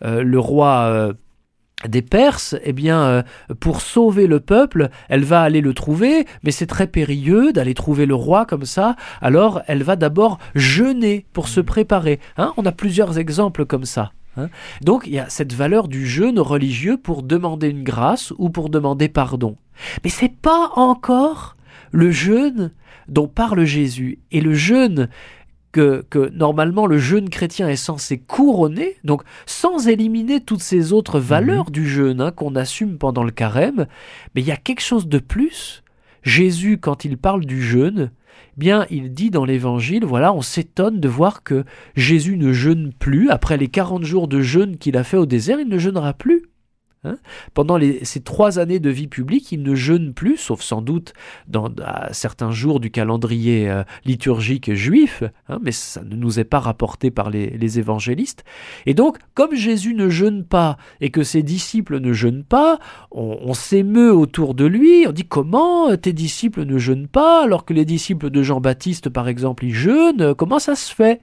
[0.00, 1.12] le roi...
[1.86, 3.22] des Perses, eh bien, euh,
[3.60, 8.06] pour sauver le peuple, elle va aller le trouver, mais c'est très périlleux d'aller trouver
[8.06, 8.96] le roi comme ça.
[9.20, 12.18] Alors, elle va d'abord jeûner pour se préparer.
[12.36, 12.52] Hein.
[12.56, 14.12] On a plusieurs exemples comme ça.
[14.36, 14.48] Hein.
[14.80, 18.70] Donc, il y a cette valeur du jeûne religieux pour demander une grâce ou pour
[18.70, 19.56] demander pardon.
[20.02, 21.56] Mais c'est pas encore
[21.92, 22.72] le jeûne
[23.08, 24.18] dont parle Jésus.
[24.32, 25.08] Et le jeûne
[25.72, 31.66] que, normalement le jeûne chrétien est censé couronner, donc sans éliminer toutes ces autres valeurs
[31.66, 31.72] mhm.
[31.72, 33.86] du jeûne hein, qu'on assume pendant le carême,
[34.34, 35.82] mais il y a quelque chose de plus.
[36.22, 38.10] Jésus, quand il parle du jeûne,
[38.56, 41.64] eh bien, il dit dans l'évangile, voilà, on s'étonne de voir que
[41.94, 43.30] Jésus ne jeûne plus.
[43.30, 46.42] Après les 40 jours de jeûne qu'il a fait au désert, il ne jeûnera plus.
[47.04, 47.16] Hein.
[47.54, 51.12] Pendant ces trois années de vie publique, il ne jeûne plus, sauf sans doute
[51.46, 51.68] dans
[52.10, 57.12] certains jours du calendrier euh, liturgique juif, hein, mais ça ne nous est pas rapporté
[57.12, 58.44] par les, évangélistes.
[58.86, 62.80] Et donc, comme Jésus ne jeûne pas et que ses disciples ne jeûnent pas,
[63.12, 67.74] on, s'émeut autour de lui, on dit comment tes disciples ne jeûnent pas alors que
[67.74, 71.20] les disciples de Jean-Baptiste, par exemple, ils jeûnent, comment ça se fait?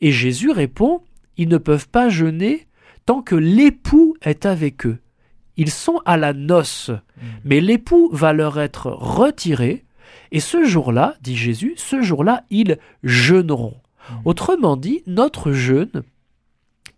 [0.00, 1.02] Et Jésus répond,
[1.36, 2.66] ils ne peuvent pas jeûner
[3.06, 4.98] tant que l'époux est avec eux.
[5.56, 7.26] Ils sont à la noce, mm.
[7.44, 9.84] mais l'époux va leur être retiré,
[10.30, 13.76] et ce jour-là, dit Jésus, ce jour-là, ils jeûneront.
[14.10, 14.14] Mm.
[14.24, 16.02] Autrement dit, notre jeûne,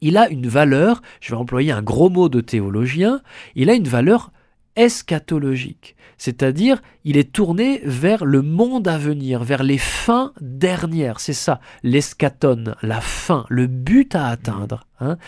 [0.00, 3.22] il a une valeur, je vais employer un gros mot de théologien,
[3.54, 4.32] il a une valeur
[4.76, 11.32] eschatologique, c'est-à-dire il est tourné vers le monde à venir, vers les fins dernières, c'est
[11.32, 14.86] ça, l'eschaton, la fin, le but à atteindre.
[15.00, 15.18] Hein.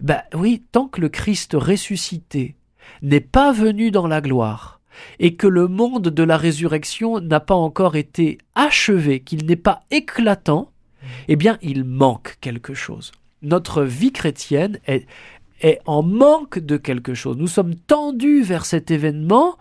[0.00, 2.56] Ben oui, tant que le Christ ressuscité
[3.02, 4.80] n'est pas venu dans la gloire,
[5.18, 9.82] et que le monde de la résurrection n'a pas encore été achevé, qu'il n'est pas
[9.90, 10.70] éclatant,
[11.28, 13.12] eh bien il manque quelque chose.
[13.42, 15.06] Notre vie chrétienne est,
[15.64, 17.36] est en manque de quelque chose.
[17.36, 19.56] Nous sommes tendus vers cet événement,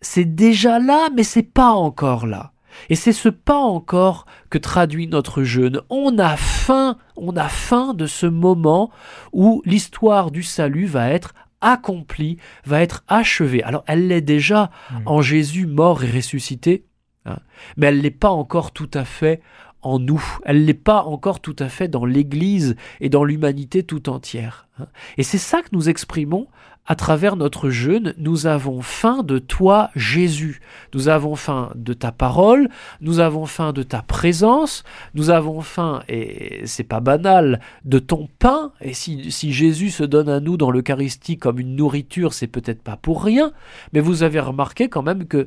[0.00, 2.52] c'est déjà là, mais c'est pas encore là.
[2.88, 5.80] Et c'est ce pas encore que traduit notre jeûne.
[5.90, 8.90] On a faim, on a faim de ce moment
[9.32, 13.62] où l'histoire du salut va être accomplie, va être achevée.
[13.62, 14.96] Alors elle l'est déjà mmh.
[15.06, 16.86] en Jésus mort et ressuscité,
[17.26, 17.38] hein,
[17.76, 19.42] mais elle n'est pas encore tout à fait
[19.82, 20.22] en nous.
[20.44, 24.68] Elle n'est pas encore tout à fait dans l'Église et dans l'humanité tout entière.
[24.78, 24.86] Hein.
[25.16, 26.46] Et c'est ça que nous exprimons
[26.86, 28.14] à travers notre jeûne.
[28.18, 30.60] Nous avons faim de toi, Jésus.
[30.92, 32.68] Nous avons faim de ta parole.
[33.00, 34.82] Nous avons faim de ta présence.
[35.14, 38.72] Nous avons faim, et c'est pas banal, de ton pain.
[38.80, 42.82] Et si, si Jésus se donne à nous dans l'Eucharistie comme une nourriture, c'est peut-être
[42.82, 43.52] pas pour rien.
[43.92, 45.46] Mais vous avez remarqué quand même que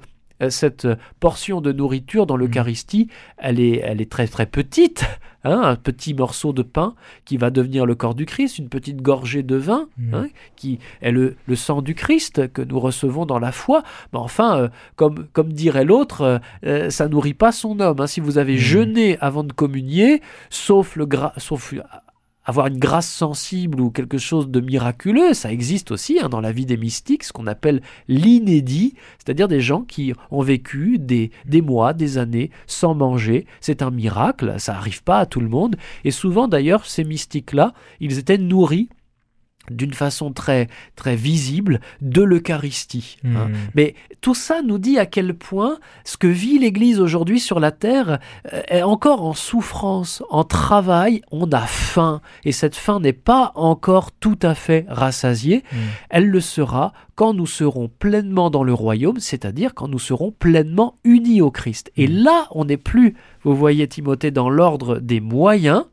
[0.49, 0.87] cette
[1.19, 5.05] portion de nourriture dans l'Eucharistie, elle est, elle est très très petite,
[5.43, 9.01] hein, un petit morceau de pain qui va devenir le corps du Christ, une petite
[9.01, 10.13] gorgée de vin mmh.
[10.13, 13.83] hein, qui est le, sang du Christ que nous recevons dans la foi.
[14.11, 17.99] Mais enfin, euh, comme, comme dirait l'autre, euh, ça nourrit pas son homme.
[17.99, 18.07] Hein.
[18.07, 18.59] Si vous avez mmh.
[18.59, 21.73] jeûné avant de communier, sauf le gras, sauf
[22.45, 26.51] avoir une grâce sensible ou quelque chose de miraculeux, ça existe aussi hein, dans la
[26.51, 31.61] vie des mystiques, ce qu'on appelle l'inédit, c'est-à-dire des gens qui ont vécu des, des
[31.61, 33.45] mois, des années sans manger.
[33.61, 35.75] C'est un miracle, ça n'arrive pas à tout le monde.
[36.03, 38.89] Et souvent d'ailleurs, ces mystiques-là, ils étaient nourris
[39.71, 43.17] d'une façon très très visible de l'Eucharistie.
[43.23, 43.47] Hein.
[43.47, 43.53] Hmm.
[43.75, 47.71] Mais tout ça nous dit à quel point ce que vit l'Église aujourd'hui sur la
[47.71, 48.19] terre
[48.51, 53.51] euh, est encore en souffrance, en travail, on a faim et cette faim n'est pas
[53.55, 55.63] encore tout à fait rassasiée.
[55.71, 55.77] Hmm.
[56.09, 60.97] Elle le sera quand nous serons pleinement dans le royaume, c'est-à-dire quand nous serons pleinement
[61.03, 61.91] unis au Christ.
[61.95, 62.23] Et hmm.
[62.23, 65.85] là, on n'est plus, vous voyez Timothée, dans l'ordre des moyens,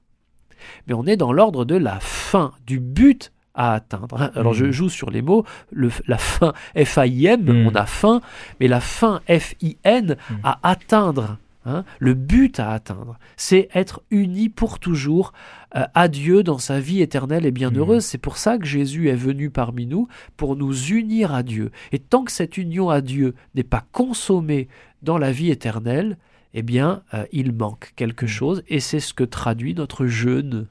[0.87, 4.31] mais on est dans l'ordre de la fin, du but à atteindre.
[4.35, 4.73] Alors je hmm.
[4.73, 7.67] joue sur les mots, la fin F-A-I-M, hmm.
[7.67, 8.21] on a faim,
[8.59, 10.35] mais la fin F-I-N hmm.
[10.43, 11.39] à atteindre.
[11.67, 15.35] Hein, le but à atteindre, c'est être uni pour toujours
[15.77, 18.03] euh, à Dieu dans sa vie éternelle et bienheureuse.
[18.03, 21.71] C'est pour ça que Jésus est venu parmi nous, pour nous unir à Dieu.
[21.93, 24.69] Et tant que cette union à Dieu n'est pas consommée
[25.03, 26.17] dans la vie éternelle,
[26.55, 30.67] eh bien, euh, il manque quelque chose, et c'est ce que traduit notre jeûne.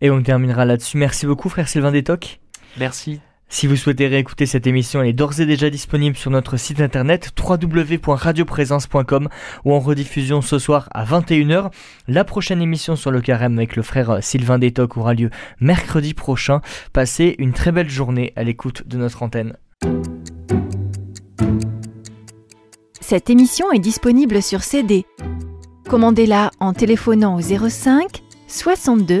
[0.00, 0.96] Et on terminera là-dessus.
[0.96, 2.40] Merci beaucoup, frère Sylvain Détoc.
[2.78, 3.20] Merci.
[3.48, 6.80] Si vous souhaitez réécouter cette émission, elle est d'ores et déjà disponible sur notre site
[6.80, 9.28] internet www.radioprésence.com
[9.64, 11.70] ou en rediffusion ce soir à 21h.
[12.08, 15.30] La prochaine émission sur le carême avec le frère Sylvain Détoc aura lieu
[15.60, 16.62] mercredi prochain.
[16.92, 19.56] Passez une très belle journée à l'écoute de notre antenne.
[23.00, 25.04] Cette émission est disponible sur CD.
[25.88, 29.20] Commandez-la en téléphonant au 05 62